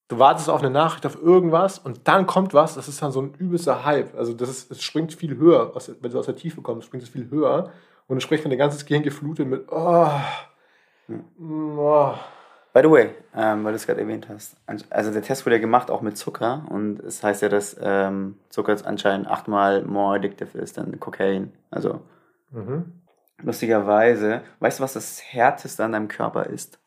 du 0.08 0.18
wartest 0.18 0.48
auf 0.48 0.60
eine 0.60 0.70
Nachricht, 0.70 1.04
auf 1.04 1.22
irgendwas 1.22 1.78
und 1.78 2.08
dann 2.08 2.26
kommt 2.26 2.54
was, 2.54 2.76
das 2.76 2.88
ist 2.88 3.02
dann 3.02 3.12
so 3.12 3.20
ein 3.20 3.34
übelster 3.34 3.84
Hype. 3.84 4.16
Also 4.16 4.32
das 4.32 4.48
ist, 4.48 4.70
es 4.70 4.82
springt 4.82 5.12
viel 5.12 5.36
höher, 5.36 5.76
aus, 5.76 5.92
wenn 6.00 6.10
du 6.10 6.18
aus 6.18 6.26
der 6.26 6.36
Tiefe 6.36 6.62
kommst, 6.62 6.86
springt 6.86 7.02
es 7.02 7.10
viel 7.10 7.28
höher 7.28 7.70
und 8.12 8.30
man 8.30 8.50
dein 8.50 8.58
ganzes 8.58 8.84
Gehirn 8.84 9.02
geflutet 9.02 9.46
mit, 9.46 9.70
oh, 9.70 10.10
mm, 11.08 11.78
oh. 11.78 12.14
By 12.74 12.80
the 12.82 12.90
way, 12.90 13.10
ähm, 13.34 13.64
weil 13.64 13.72
du 13.72 13.76
es 13.76 13.86
gerade 13.86 14.00
erwähnt 14.00 14.28
hast, 14.30 14.56
also 14.90 15.12
der 15.12 15.22
Test 15.22 15.44
wurde 15.44 15.56
ja 15.56 15.60
gemacht 15.60 15.90
auch 15.90 16.00
mit 16.00 16.16
Zucker 16.16 16.64
und 16.70 17.00
es 17.00 17.22
heißt 17.22 17.42
ja, 17.42 17.50
dass 17.50 17.76
ähm, 17.80 18.38
Zucker 18.48 18.76
anscheinend 18.84 19.28
achtmal 19.28 19.82
more 19.82 20.16
addictive 20.16 20.56
ist 20.58 20.78
dann 20.78 20.98
Kokain. 20.98 21.52
Also 21.70 22.00
Mhm. 22.50 23.02
lustigerweise, 23.42 24.42
weißt 24.60 24.78
du, 24.78 24.82
was 24.82 24.92
das 24.92 25.22
Härteste 25.22 25.84
an 25.84 25.92
deinem 25.92 26.08
Körper 26.08 26.46
ist? 26.46 26.78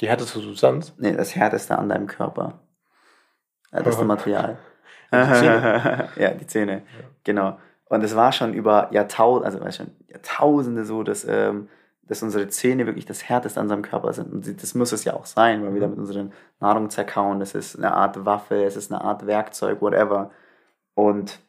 Die 0.00 0.08
härteste 0.08 0.40
Substanz. 0.40 0.94
Nee, 0.98 1.12
das 1.12 1.34
Härteste 1.34 1.78
an 1.78 1.88
deinem 1.88 2.06
Körper. 2.06 2.60
Ja, 3.72 3.82
das 3.82 3.96
ist. 3.96 4.04
Material. 4.04 4.58
Die 5.12 5.32
Zähne. 5.32 6.08
ja, 6.16 6.30
die 6.32 6.46
Zähne. 6.46 6.82
Genau. 7.24 7.58
Und 7.88 8.02
es 8.02 8.16
war 8.16 8.32
schon 8.32 8.52
über 8.54 8.88
Jahrtausende, 8.92 9.46
also 9.46 9.60
weiß 9.60 9.76
schon, 9.76 9.92
Jahrtausende 10.08 10.84
so, 10.84 11.02
dass, 11.02 11.24
ähm, 11.24 11.68
dass 12.02 12.22
unsere 12.22 12.48
Zähne 12.48 12.86
wirklich 12.86 13.06
das 13.06 13.28
Härteste 13.28 13.60
an 13.60 13.66
unserem 13.66 13.82
Körper 13.82 14.12
sind. 14.12 14.32
Und 14.32 14.62
das 14.62 14.74
muss 14.74 14.92
es 14.92 15.04
ja 15.04 15.14
auch 15.14 15.26
sein, 15.26 15.64
weil 15.64 15.74
wir 15.74 15.80
damit 15.80 15.98
unsere 15.98 16.30
Nahrung 16.60 16.90
zerkauen. 16.90 17.40
Das 17.40 17.54
ist 17.54 17.76
eine 17.76 17.92
Art 17.94 18.24
Waffe, 18.24 18.64
es 18.64 18.76
ist 18.76 18.92
eine 18.92 19.02
Art 19.02 19.26
Werkzeug, 19.26 19.80
whatever. 19.80 20.30
Und 20.94 21.40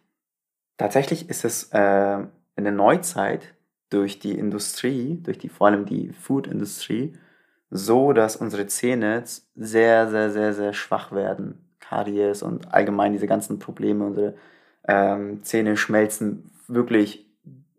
tatsächlich 0.77 1.29
ist 1.29 1.43
es 1.43 1.69
äh, 1.73 2.19
in 2.55 2.63
der 2.63 2.73
Neuzeit 2.73 3.53
durch 3.89 4.19
die 4.19 4.37
Industrie, 4.37 5.19
durch 5.23 5.37
die, 5.37 5.49
vor 5.49 5.67
allem 5.67 5.85
die 5.85 6.11
Food-Industrie, 6.13 7.17
so, 7.69 8.13
dass 8.13 8.35
unsere 8.35 8.67
Zähne 8.67 9.23
sehr, 9.55 10.09
sehr, 10.09 10.31
sehr, 10.31 10.53
sehr 10.53 10.73
schwach 10.73 11.11
werden. 11.11 11.63
Karies 11.79 12.43
und 12.43 12.73
allgemein 12.73 13.13
diese 13.13 13.27
ganzen 13.27 13.59
Probleme, 13.59 14.05
unsere 14.05 14.35
ähm, 14.87 15.43
Zähne 15.43 15.77
schmelzen 15.77 16.49
wirklich 16.67 17.25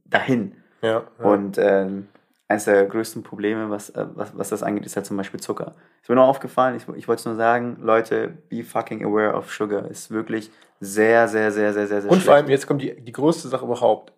dahin. 0.04 0.54
Ja, 0.82 1.02
ja. 1.18 1.24
Und 1.24 1.58
ähm, 1.58 2.08
eines 2.48 2.64
der 2.64 2.86
größten 2.86 3.22
Probleme, 3.22 3.70
was, 3.70 3.90
äh, 3.90 4.06
was, 4.14 4.36
was 4.36 4.48
das 4.48 4.62
angeht, 4.62 4.86
ist 4.86 4.94
ja 4.94 5.02
zum 5.02 5.16
Beispiel 5.16 5.40
Zucker. 5.40 5.74
Ist 6.00 6.08
mir 6.08 6.14
nur 6.14 6.24
aufgefallen, 6.24 6.76
ich, 6.76 6.82
ich 6.96 7.08
wollte 7.08 7.20
es 7.20 7.26
nur 7.26 7.36
sagen, 7.36 7.78
Leute, 7.80 8.32
be 8.48 8.64
fucking 8.64 9.04
aware 9.04 9.34
of 9.34 9.52
sugar. 9.52 9.86
Ist 9.90 10.10
wirklich 10.10 10.50
sehr, 10.80 11.28
sehr, 11.28 11.52
sehr, 11.52 11.72
sehr, 11.72 11.86
sehr, 11.86 12.02
sehr 12.02 12.10
Und 12.10 12.22
vor 12.22 12.34
allem, 12.34 12.48
jetzt 12.48 12.66
kommt 12.66 12.82
die, 12.82 12.98
die 13.00 13.12
größte 13.12 13.48
Sache 13.48 13.64
überhaupt. 13.64 14.12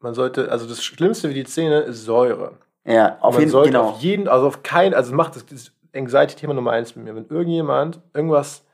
Man 0.00 0.12
sollte, 0.12 0.50
also 0.50 0.66
das 0.66 0.84
Schlimmste 0.84 1.28
für 1.28 1.34
die 1.34 1.44
Zähne 1.44 1.80
ist 1.80 2.04
Säure. 2.04 2.58
Ja, 2.84 3.16
auf 3.20 3.38
jeden 3.38 3.50
Fall, 3.50 3.64
genau. 3.64 3.90
auf 3.90 4.00
jeden, 4.00 4.28
also 4.28 4.46
auf 4.46 4.62
keinen, 4.62 4.92
also 4.92 5.14
macht 5.14 5.36
das, 5.36 5.46
das 5.46 5.72
Anxiety-Thema 5.94 6.52
Nummer 6.52 6.72
eins 6.72 6.94
mit 6.96 7.06
mir. 7.06 7.14
Wenn 7.14 7.26
irgendjemand 7.28 8.00
irgendwas 8.12 8.66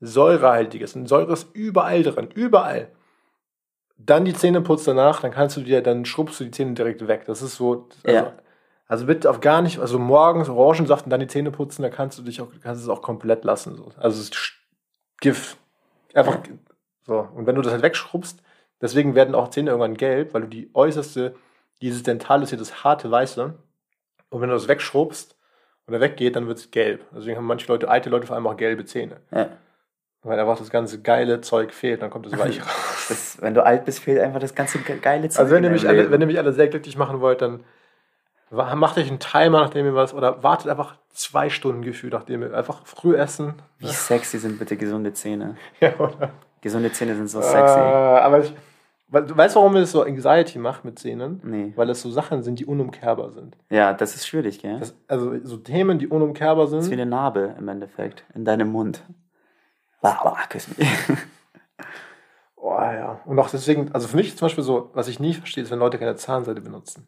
Säurehaltiges, 0.00 0.96
und 0.96 1.06
Säure 1.08 1.32
ist 1.32 1.48
überall 1.54 2.02
drin, 2.02 2.28
überall. 2.34 2.88
Dann 3.98 4.24
die 4.24 4.32
Zähne 4.34 4.62
putzt 4.62 4.88
danach, 4.88 5.20
dann 5.20 5.30
kannst 5.30 5.56
du 5.56 5.60
dir, 5.60 5.82
dann 5.82 6.04
schrubbst 6.06 6.40
du 6.40 6.44
die 6.44 6.50
Zähne 6.50 6.72
direkt 6.72 7.06
weg. 7.06 7.24
Das 7.26 7.42
ist 7.42 7.56
so, 7.56 7.88
also, 8.02 8.16
Ja. 8.16 8.32
also 8.86 9.04
bitte 9.06 9.28
auf 9.28 9.40
gar 9.40 9.60
nicht, 9.60 9.78
also 9.78 9.98
morgens 9.98 10.48
Orangensaft 10.48 11.04
und 11.04 11.10
dann 11.10 11.20
die 11.20 11.26
Zähne 11.26 11.50
putzen, 11.50 11.82
dann 11.82 11.90
kannst 11.92 12.18
du 12.18 12.22
dich 12.22 12.40
auch, 12.40 12.48
kannst 12.62 12.82
es 12.82 12.88
auch 12.88 13.02
komplett 13.02 13.44
lassen. 13.44 13.76
So. 13.76 13.92
Also 13.98 14.20
es 14.20 14.30
ist 14.30 14.52
Gift. 15.20 15.58
Einfach 16.14 16.38
so. 17.02 17.28
Und 17.34 17.46
wenn 17.46 17.54
du 17.56 17.62
das 17.62 17.72
halt 17.72 17.82
wegschrubbst, 17.82 18.42
deswegen 18.80 19.14
werden 19.14 19.34
auch 19.34 19.48
Zähne 19.50 19.70
irgendwann 19.70 19.96
gelb, 19.98 20.32
weil 20.32 20.42
du 20.42 20.48
die 20.48 20.70
äußerste, 20.72 21.34
dieses 21.82 22.02
Dentale 22.02 22.44
ist 22.44 22.48
hier 22.48 22.58
das 22.58 22.82
harte 22.82 23.10
Weiße. 23.10 23.54
Und 24.30 24.40
wenn 24.40 24.48
du 24.48 24.54
das 24.54 24.66
wegschrubbst 24.68 25.36
und 25.86 25.92
er 25.94 26.00
weggeht, 26.00 26.36
dann 26.36 26.46
wird 26.46 26.58
es 26.58 26.70
gelb. 26.70 27.04
Deswegen 27.14 27.36
haben 27.36 27.46
manche 27.46 27.68
Leute, 27.68 27.88
alte 27.88 28.08
Leute 28.08 28.26
vor 28.26 28.36
allem 28.36 28.46
auch 28.46 28.56
gelbe 28.56 28.86
Zähne. 28.86 29.20
Ja. 29.30 29.50
Weil 30.22 30.38
einfach 30.38 30.58
das 30.58 30.68
ganze 30.70 31.00
geile 31.00 31.40
Zeug 31.40 31.72
fehlt, 31.72 32.02
dann 32.02 32.10
kommt 32.10 32.26
es 32.26 32.38
weich 32.38 32.60
raus. 32.62 33.06
Das, 33.08 33.38
wenn 33.40 33.54
du 33.54 33.64
alt 33.64 33.84
bist, 33.86 34.00
fehlt 34.00 34.20
einfach 34.20 34.40
das 34.40 34.54
ganze 34.54 34.78
ge- 34.78 34.98
geile 34.98 35.28
Zeug. 35.30 35.40
Also 35.40 35.54
wenn 35.54 35.64
ihr, 35.64 35.70
mich 35.70 35.88
alle, 35.88 36.10
wenn 36.10 36.20
ihr 36.20 36.26
mich 36.26 36.38
alle 36.38 36.52
sehr 36.52 36.68
glücklich 36.68 36.96
machen 36.98 37.20
wollt, 37.20 37.40
dann 37.42 37.60
macht 38.50 38.98
euch 38.98 39.08
einen 39.08 39.18
Timer, 39.20 39.60
nachdem 39.60 39.86
ihr 39.86 39.94
was, 39.94 40.12
oder 40.12 40.42
wartet 40.42 40.68
einfach 40.70 40.96
zwei 41.12 41.48
Stunden 41.50 41.82
Gefühl, 41.82 42.10
nachdem 42.10 42.42
ihr 42.42 42.52
einfach 42.54 42.84
früh 42.84 43.16
essen. 43.16 43.54
Wie 43.78 43.86
sexy 43.86 44.38
sind 44.38 44.58
bitte 44.58 44.76
gesunde 44.76 45.12
Zähne? 45.12 45.56
Ja, 45.80 45.94
oder? 45.98 46.30
Gesunde 46.60 46.92
Zähne 46.92 47.14
sind 47.14 47.28
so 47.28 47.38
Äh, 47.38 47.42
sexy. 47.44 47.78
aber 47.78 48.40
ich, 48.40 48.52
du 49.08 49.36
weißt, 49.36 49.56
warum 49.56 49.76
es 49.76 49.92
so 49.92 50.02
Anxiety 50.02 50.58
macht 50.58 50.84
mit 50.84 50.98
Zähnen? 50.98 51.40
Nee. 51.42 51.72
Weil 51.76 51.88
es 51.88 52.02
so 52.02 52.10
Sachen 52.10 52.42
sind, 52.42 52.58
die 52.58 52.66
unumkehrbar 52.66 53.30
sind. 53.30 53.56
Ja, 53.70 53.94
das 53.94 54.14
ist 54.16 54.26
schwierig, 54.26 54.60
gell? 54.60 54.78
Das, 54.80 54.94
also 55.08 55.32
so 55.44 55.56
Themen, 55.56 55.98
die 55.98 56.08
unumkehrbar 56.08 56.64
Das 56.66 56.72
ist 56.74 56.78
wie 56.86 56.90
sind. 56.90 57.00
eine 57.00 57.06
Narbe 57.10 57.54
im 57.58 57.68
Endeffekt. 57.68 58.24
In 58.34 58.44
deinem 58.44 58.70
Mund. 58.70 59.02
Mich. 60.76 60.88
Oh 62.62 62.78
ja. 62.78 63.20
Und 63.24 63.38
auch 63.38 63.50
deswegen, 63.50 63.92
also 63.92 64.06
für 64.06 64.16
mich 64.16 64.36
zum 64.36 64.46
Beispiel 64.46 64.64
so, 64.64 64.90
was 64.92 65.08
ich 65.08 65.18
nie 65.18 65.34
verstehe, 65.34 65.64
ist, 65.64 65.70
wenn 65.70 65.78
Leute 65.78 65.98
keine 65.98 66.16
Zahnseide 66.16 66.60
benutzen. 66.60 67.06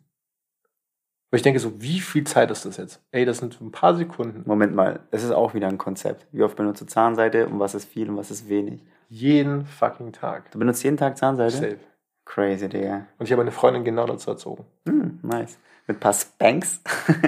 Weil 1.31 1.39
ich 1.39 1.43
denke 1.43 1.61
so, 1.61 1.81
wie 1.81 2.01
viel 2.01 2.25
Zeit 2.25 2.51
ist 2.51 2.65
das 2.65 2.77
jetzt? 2.77 3.03
Ey, 3.11 3.25
das 3.25 3.39
sind 3.39 3.61
ein 3.61 3.71
paar 3.71 3.95
Sekunden. 3.95 4.43
Moment 4.47 4.75
mal, 4.75 5.01
es 5.11 5.23
ist 5.23 5.31
auch 5.31 5.55
wieder 5.55 5.69
ein 5.69 5.79
Konzept. 5.79 6.27
Wie 6.33 6.43
oft 6.43 6.57
benutzt 6.57 6.81
du 6.81 6.87
Zahnseide 6.87 7.47
und 7.47 7.59
was 7.59 7.75
ist 7.75 7.87
viel 7.87 8.11
und 8.11 8.17
was 8.17 8.31
ist 8.31 8.49
wenig? 8.49 8.83
Jeden 9.09 9.67
fucking 9.67 10.13
Tag. 10.13 10.51
Du 10.51 10.59
benutzt 10.59 10.83
jeden 10.85 10.97
Tag 10.97 11.17
Zahnseide? 11.17 11.53
Safe. 11.53 11.79
Crazy, 12.25 12.69
Digga. 12.69 13.07
Und 13.19 13.27
ich 13.27 13.33
habe 13.33 13.43
meine 13.43 13.53
Freundin 13.53 13.85
genau 13.85 14.07
dazu 14.07 14.31
erzogen. 14.31 14.65
Hm, 14.87 15.21
nice. 15.23 15.59
Mit 15.87 15.99
ein 15.99 16.01
paar 16.01 16.13
Spanks. 16.13 16.81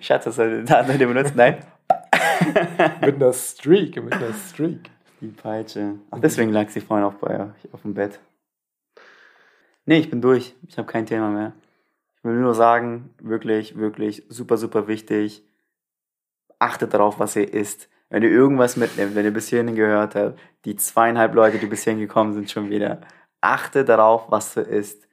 Schatz, 0.00 0.26
hast 0.26 0.38
du 0.38 0.64
Zahnseide 0.64 1.06
benutzt? 1.06 1.36
Nein? 1.36 1.58
mit 3.00 3.16
einer 3.16 3.32
Streak, 3.32 4.02
mit 4.02 4.12
einer 4.12 4.32
Streak. 4.32 4.90
Die 5.20 5.28
Peitsche. 5.28 5.94
Ach, 6.10 6.18
deswegen 6.20 6.52
lag 6.52 6.68
sie 6.68 6.80
vorhin 6.80 7.06
auch 7.06 7.14
bei 7.14 7.40
euch 7.40 7.72
auf 7.72 7.82
dem 7.82 7.94
Bett. 7.94 8.20
Nee, 9.86 9.98
ich 9.98 10.10
bin 10.10 10.20
durch. 10.20 10.54
Ich 10.66 10.76
habe 10.78 10.90
kein 10.90 11.06
Thema 11.06 11.30
mehr. 11.30 11.52
Ich 12.18 12.24
will 12.24 12.34
nur 12.34 12.54
sagen, 12.54 13.14
wirklich, 13.20 13.76
wirklich 13.76 14.24
super, 14.28 14.56
super 14.56 14.88
wichtig. 14.88 15.42
Achtet 16.58 16.92
darauf, 16.92 17.18
was 17.18 17.36
ihr 17.36 17.52
isst. 17.52 17.88
Wenn 18.10 18.22
ihr 18.22 18.30
irgendwas 18.30 18.76
mitnehmt, 18.76 19.14
wenn 19.14 19.24
ihr 19.24 19.32
bis 19.32 19.48
hierhin 19.48 19.74
gehört 19.74 20.14
habt, 20.14 20.38
die 20.64 20.76
zweieinhalb 20.76 21.34
Leute, 21.34 21.58
die 21.58 21.66
bis 21.66 21.84
hierhin 21.84 22.00
gekommen 22.00 22.32
sind, 22.34 22.50
schon 22.50 22.70
wieder. 22.70 23.00
Achte 23.40 23.84
darauf, 23.84 24.30
was 24.30 24.54
du 24.54 24.60
isst. 24.60 25.05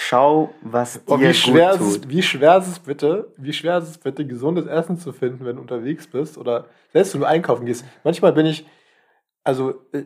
Schau, 0.00 0.54
was 0.62 1.04
dir 1.04 1.12
Oh, 1.12 1.18
wie, 1.18 1.26
gut 1.26 1.34
schwer 1.34 1.70
ist 1.72 1.78
tut. 1.78 2.04
es, 2.04 2.08
wie 2.08 2.22
schwer 2.22 2.56
ist 2.58 2.68
es 2.68 2.78
bitte, 2.78 3.32
wie 3.36 3.52
schwer 3.52 3.78
ist 3.78 3.88
es 3.88 3.98
bitte, 3.98 4.24
gesundes 4.24 4.66
Essen 4.66 4.96
zu 4.96 5.12
finden, 5.12 5.44
wenn 5.44 5.56
du 5.56 5.62
unterwegs 5.62 6.06
bist 6.06 6.38
oder 6.38 6.66
selbst 6.92 7.14
wenn 7.14 7.22
du 7.22 7.26
einkaufen 7.26 7.66
gehst. 7.66 7.84
Manchmal 8.04 8.32
bin 8.32 8.46
ich, 8.46 8.64
also 9.42 9.74
äh, 9.92 10.04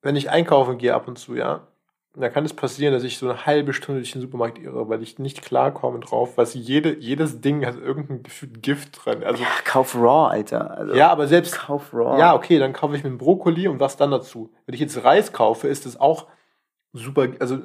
wenn 0.00 0.16
ich 0.16 0.30
einkaufen 0.30 0.78
gehe 0.78 0.94
ab 0.94 1.08
und 1.08 1.18
zu, 1.18 1.34
ja, 1.34 1.66
da 2.14 2.30
kann 2.30 2.46
es 2.46 2.54
passieren, 2.54 2.94
dass 2.94 3.04
ich 3.04 3.18
so 3.18 3.28
eine 3.28 3.44
halbe 3.44 3.74
Stunde 3.74 4.00
durch 4.00 4.12
den 4.12 4.22
Supermarkt 4.22 4.58
irre, 4.58 4.88
weil 4.88 5.02
ich 5.02 5.18
nicht 5.18 5.42
klarkomme 5.42 6.00
drauf, 6.00 6.38
was 6.38 6.54
jede, 6.54 6.96
jedes 6.98 7.42
Ding 7.42 7.66
hat 7.66 7.76
irgendein 7.76 8.22
Gift 8.62 9.04
drin. 9.04 9.24
Also, 9.24 9.42
Ja, 9.42 9.48
kauf 9.64 9.94
Raw, 9.94 10.30
Alter. 10.30 10.70
Also, 10.70 10.94
ja, 10.94 11.10
aber 11.10 11.26
selbst, 11.26 11.54
kauf 11.58 11.92
Raw. 11.92 12.18
ja, 12.18 12.34
okay, 12.34 12.58
dann 12.58 12.72
kaufe 12.72 12.96
ich 12.96 13.02
mir 13.02 13.10
einen 13.10 13.18
Brokkoli 13.18 13.68
und 13.68 13.78
was 13.78 13.98
dann 13.98 14.10
dazu? 14.10 14.52
Wenn 14.64 14.74
ich 14.74 14.80
jetzt 14.80 15.04
Reis 15.04 15.32
kaufe, 15.34 15.68
ist 15.68 15.84
es 15.84 16.00
auch 16.00 16.28
super, 16.94 17.28
also, 17.38 17.58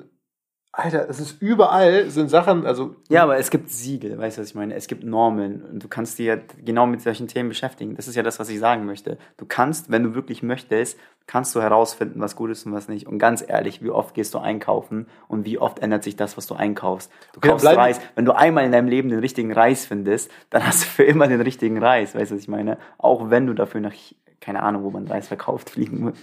Alter, 0.80 1.10
es 1.10 1.20
ist 1.20 1.42
überall, 1.42 2.08
sind 2.12 2.30
Sachen, 2.30 2.68
also, 2.68 2.96
Ja, 3.10 3.24
aber 3.24 3.38
es 3.38 3.50
gibt 3.50 3.72
Siegel, 3.72 4.16
weißt 4.16 4.38
du, 4.38 4.42
was 4.44 4.50
ich 4.50 4.54
meine? 4.56 4.76
Es 4.76 4.86
gibt 4.86 5.04
Normen 5.04 5.64
und 5.64 5.84
du 5.84 5.88
kannst 5.88 6.20
dir 6.20 6.40
genau 6.64 6.86
mit 6.86 7.02
solchen 7.02 7.28
Themen 7.28 7.50
beschäftigen. 7.50 7.96
Das 7.96 8.08
ist 8.08 8.14
ja 8.14 8.22
das, 8.22 8.40
was 8.40 8.48
ich 8.50 8.60
sagen 8.60 8.86
möchte. 8.86 9.18
Du 9.38 9.48
kannst, 9.48 9.90
wenn 9.90 10.04
du 10.04 10.14
wirklich 10.14 10.44
möchtest, 10.44 11.00
kannst 11.26 11.56
du 11.56 11.64
herausfinden, 11.64 12.22
was 12.22 12.36
gut 12.36 12.52
ist 12.52 12.64
und 12.68 12.74
was 12.74 12.90
nicht. 12.90 13.08
Und 13.08 13.18
ganz 13.18 13.44
ehrlich, 13.46 13.82
wie 13.82 13.90
oft 13.90 14.14
gehst 14.14 14.36
du 14.36 14.38
einkaufen 14.38 15.08
und 15.28 15.46
wie 15.46 15.58
oft 15.58 15.80
ändert 15.80 16.04
sich 16.04 16.16
das, 16.16 16.38
was 16.38 16.46
du 16.46 16.54
einkaufst? 16.54 17.12
Du 17.34 17.40
Okay, 17.40 17.50
kaufst 17.50 17.66
Reis. 17.66 18.00
Wenn 18.14 18.26
du 18.26 18.34
einmal 18.34 18.64
in 18.64 18.72
deinem 18.72 18.88
Leben 18.88 19.10
den 19.10 19.20
richtigen 19.20 19.52
Reis 19.52 19.88
findest, 19.88 20.30
dann 20.52 20.64
hast 20.64 20.84
du 20.84 20.88
für 20.90 21.04
immer 21.06 21.28
den 21.28 21.42
richtigen 21.42 21.80
Reis, 21.84 22.14
weißt 22.14 22.30
du, 22.30 22.36
was 22.36 22.42
ich 22.44 22.50
meine? 22.50 22.78
Auch 23.00 23.32
wenn 23.32 23.48
du 23.48 23.56
dafür 23.56 23.82
nach, 23.82 23.96
keine 24.42 24.62
Ahnung, 24.62 24.84
wo 24.84 24.92
man 24.92 25.08
Reis 25.08 25.28
verkauft, 25.28 25.70
fliegen 25.72 26.02
muss. 26.02 26.20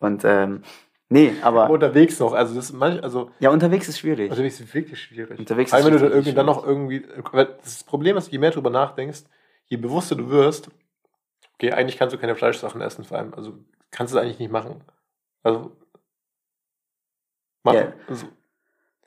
Und, 0.00 0.24
ähm, 0.24 0.62
nee, 1.12 1.32
aber, 1.42 1.70
unterwegs 1.70 2.18
noch, 2.18 2.32
also 2.32 2.54
das 2.54 2.66
ist 2.66 2.72
manch, 2.72 3.02
also, 3.02 3.30
ja, 3.40 3.50
unterwegs 3.50 3.88
ist 3.88 3.98
schwierig. 3.98 4.30
Unterwegs 4.30 4.60
ist 4.60 4.74
wirklich 4.74 5.00
schwierig. 5.00 5.38
Unterwegs 5.38 5.70
Vor 5.70 5.78
allem, 5.78 5.86
wenn 5.86 5.92
du 5.94 5.98
dann 6.00 6.10
irgendwie 6.10 6.32
dann 6.32 6.46
noch 6.46 6.66
irgendwie. 6.66 7.06
Das 7.62 7.84
Problem 7.84 8.16
ist, 8.16 8.32
je 8.32 8.38
mehr 8.38 8.50
du 8.50 8.56
drüber 8.56 8.70
nachdenkst, 8.70 9.24
je 9.66 9.76
bewusster 9.76 10.16
du 10.16 10.28
wirst, 10.30 10.70
okay, 11.54 11.72
eigentlich 11.72 11.98
kannst 11.98 12.14
du 12.14 12.18
keine 12.18 12.34
Fleischsachen 12.34 12.80
essen, 12.80 13.04
vor 13.04 13.18
allem. 13.18 13.34
Also 13.34 13.54
kannst 13.90 14.12
du 14.12 14.18
es 14.18 14.22
eigentlich 14.22 14.38
nicht 14.38 14.52
machen. 14.52 14.82
Also. 15.42 15.72
Machen. 17.64 17.76
Ja. 17.76 17.92
Also, 18.08 18.26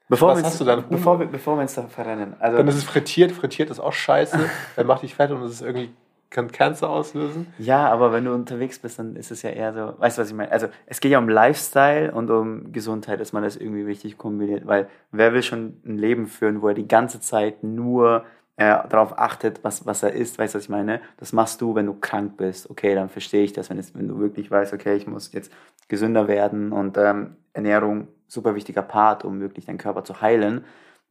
Bevor 0.08 0.30
Was 0.30 0.39
wir 0.39 0.46
hast 0.46 0.62
du 0.62 0.65
dann? 0.65 0.88
Bevor 0.88 1.18
bevor 1.18 1.58
wir 1.58 1.62
uns 1.63 1.74
da 1.74 1.88
verrennen. 1.88 2.36
Also, 2.39 2.58
dann 2.58 2.68
ist 2.68 2.76
es 2.76 2.84
frittiert, 2.84 3.32
frittiert 3.32 3.72
ist 3.72 3.80
auch 3.80 3.94
scheiße, 3.94 4.38
dann 4.76 4.88
macht 4.88 5.02
dich 5.02 5.15
fett 5.15 5.32
und 5.32 5.41
es 5.41 5.54
ist 5.54 5.62
irgendwie, 5.62 5.91
kann 6.36 6.52
Cancer 6.52 6.89
auslösen. 6.89 7.48
Ja, 7.58 7.88
aber 7.89 8.12
wenn 8.12 8.26
du 8.26 8.34
unterwegs 8.34 8.78
bist, 8.78 9.00
dann 9.00 9.15
ist 9.15 9.32
es 9.32 9.41
ja 9.41 9.52
eher 9.52 9.74
so, 9.74 10.00
weißt 10.00 10.17
du, 10.17 10.21
was 10.21 10.30
ich 10.30 10.36
meine? 10.36 10.52
Also 10.52 10.67
es 10.86 11.00
geht 11.00 11.13
ja 11.13 11.17
um 11.17 11.30
Lifestyle 11.30 12.12
und 12.12 12.30
um 12.30 12.74
Gesundheit, 12.74 13.21
dass 13.21 13.32
man 13.32 13.41
das 13.41 13.56
irgendwie 13.56 13.84
richtig 13.84 14.17
kombiniert, 14.17 14.67
weil 14.67 14.89
wer 15.12 15.34
will 15.34 15.43
schon 15.43 15.82
ein 15.86 15.98
Leben 15.98 16.28
führen, 16.28 16.62
wo 16.62 16.67
er 16.67 16.74
die 16.74 16.89
ganze 16.89 17.21
Zeit 17.21 17.63
nur 17.63 18.26
äh, 18.58 18.65
darauf 18.89 19.17
achtet, 19.17 19.63
was, 19.63 19.86
was 19.86 20.04
er 20.04 20.12
isst, 20.12 20.38
weißt 20.38 20.54
du, 20.54 20.58
was 20.58 20.65
ich 20.65 20.69
meine? 20.69 21.00
Das 21.17 21.32
machst 21.32 21.62
du, 21.62 21.74
wenn 21.74 21.86
du 21.86 21.93
krank 21.93 22.36
bist. 22.36 22.69
Okay, 22.69 22.95
dann 22.95 23.08
verstehe 23.08 23.43
ich 23.43 23.54
das, 23.54 23.69
wenn, 23.69 23.78
es, 23.78 23.95
wenn 23.95 24.10
du 24.10 24.19
wirklich 24.19 24.52
weißt, 24.52 24.74
okay, 24.74 24.95
ich 24.98 25.08
muss 25.08 25.32
jetzt 25.32 25.54
gesünder 25.88 26.28
werden 26.28 26.74
und 26.74 26.98
ähm, 26.98 27.38
Ernährung 27.54 28.10
super 28.28 28.56
wichtiger 28.56 28.82
Part, 28.82 29.24
um 29.24 29.39
wirklich 29.39 29.65
deinen 29.65 29.78
Körper 29.78 30.04
zu 30.04 30.19
heilen 30.19 30.65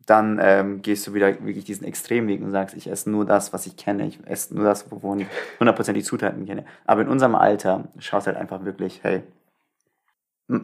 dann 0.07 0.39
ähm, 0.43 0.83
gehst 0.83 1.07
du 1.07 1.15
wieder 1.15 1.29
wirklich 1.45 1.65
diesen 1.65 1.85
Extremweg 1.87 2.43
und 2.43 2.51
sagst, 2.51 2.77
ich 2.77 2.89
esse 2.91 3.11
nur 3.11 3.25
das, 3.25 3.53
was 3.53 3.67
ich 3.67 3.77
kenne, 3.77 4.07
ich 4.07 4.19
esse 4.27 4.55
nur 4.55 4.65
das, 4.65 4.91
wovon 4.91 5.21
ich 5.21 5.27
100% 5.61 5.93
die 5.93 6.03
Zutaten 6.03 6.47
kenne. 6.47 6.65
Aber 6.85 7.03
in 7.03 7.09
unserem 7.09 7.35
Alter 7.35 7.85
schaust 7.99 8.27
halt 8.27 8.37
einfach 8.37 8.65
wirklich, 8.65 9.01
hey, 9.03 9.23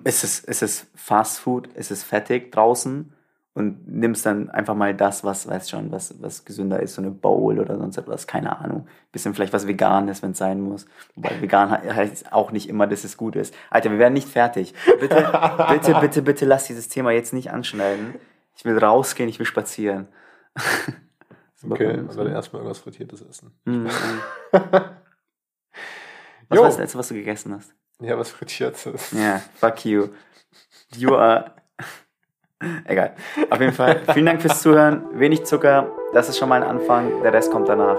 ist 0.05 0.24
es, 0.24 0.40
ist 0.40 0.62
es 0.62 0.87
Fast 0.94 1.38
Food, 1.40 1.68
ist 1.68 1.90
es 1.90 2.03
fettig 2.03 2.53
draußen 2.53 3.12
und 3.55 3.88
nimmst 3.88 4.24
dann 4.26 4.48
einfach 4.50 4.74
mal 4.74 4.94
das, 4.94 5.24
was, 5.24 5.48
weiß 5.48 5.70
schon, 5.70 5.90
was, 5.90 6.14
was 6.22 6.44
gesünder 6.44 6.81
ist, 6.81 6.94
so 6.94 7.03
eine 7.03 7.11
Bowl 7.11 7.59
oder 7.59 7.76
sonst 7.79 7.96
etwas, 7.96 8.26
keine 8.26 8.59
Ahnung. 8.61 8.87
Bisschen 9.11 9.35
vielleicht 9.35 9.53
was 9.53 9.66
Veganes, 9.66 10.22
wenn 10.22 10.33
es 10.33 10.38
sein 10.38 10.61
muss. 10.61 10.87
Wobei 11.16 11.40
vegan 11.40 11.81
he- 11.83 11.90
heißt 11.90 12.33
auch 12.33 12.53
nicht 12.53 12.68
immer, 12.68 12.87
dass 12.87 13.03
es 13.05 13.16
gut 13.16 13.35
ist. 13.37 13.55
Alter, 13.70 13.90
wir 13.90 13.98
werden 13.98 14.14
nicht 14.14 14.29
fertig. 14.29 14.74
Bitte, 15.00 15.33
bitte, 15.70 15.94
bitte, 16.00 16.22
bitte 16.22 16.44
lass 16.44 16.66
dieses 16.66 16.88
Thema 16.88 17.11
jetzt 17.11 17.33
nicht 17.33 17.50
anschneiden. 17.50 18.14
Ich 18.61 18.66
will 18.66 18.77
rausgehen, 18.77 19.27
ich 19.31 19.38
will 19.38 19.46
spazieren. 19.46 20.07
Okay, 21.62 21.99
und 21.99 22.16
dann 22.16 22.27
erstmal 22.29 22.62
irgendwas 22.62 22.79
Frittiertes 22.79 23.20
essen. 23.20 23.53
Mhm. 23.66 23.87
Was 26.49 26.59
war 26.59 26.66
das 26.68 26.79
letzte, 26.79 26.96
was 26.96 27.09
du 27.09 27.14
gegessen 27.14 27.55
hast? 27.55 27.75
Ja, 28.01 28.18
was 28.18 28.31
Frittiertes. 28.31 29.11
Ja, 29.12 29.42
fuck 29.57 29.85
you. 29.85 30.09
You 30.96 31.14
are. 31.16 31.55
Egal. 32.87 33.14
Auf 33.51 33.61
jeden 33.61 33.75
Fall, 33.75 34.01
vielen 34.14 34.25
Dank 34.25 34.40
fürs 34.40 34.62
Zuhören. 34.62 35.07
Wenig 35.12 35.44
Zucker, 35.44 35.92
das 36.14 36.31
ist 36.31 36.38
schon 36.38 36.49
mal 36.49 36.62
ein 36.62 36.68
Anfang. 36.68 37.23
Der 37.23 37.35
Rest 37.35 37.53
kommt 37.53 37.68
danach. 37.68 37.99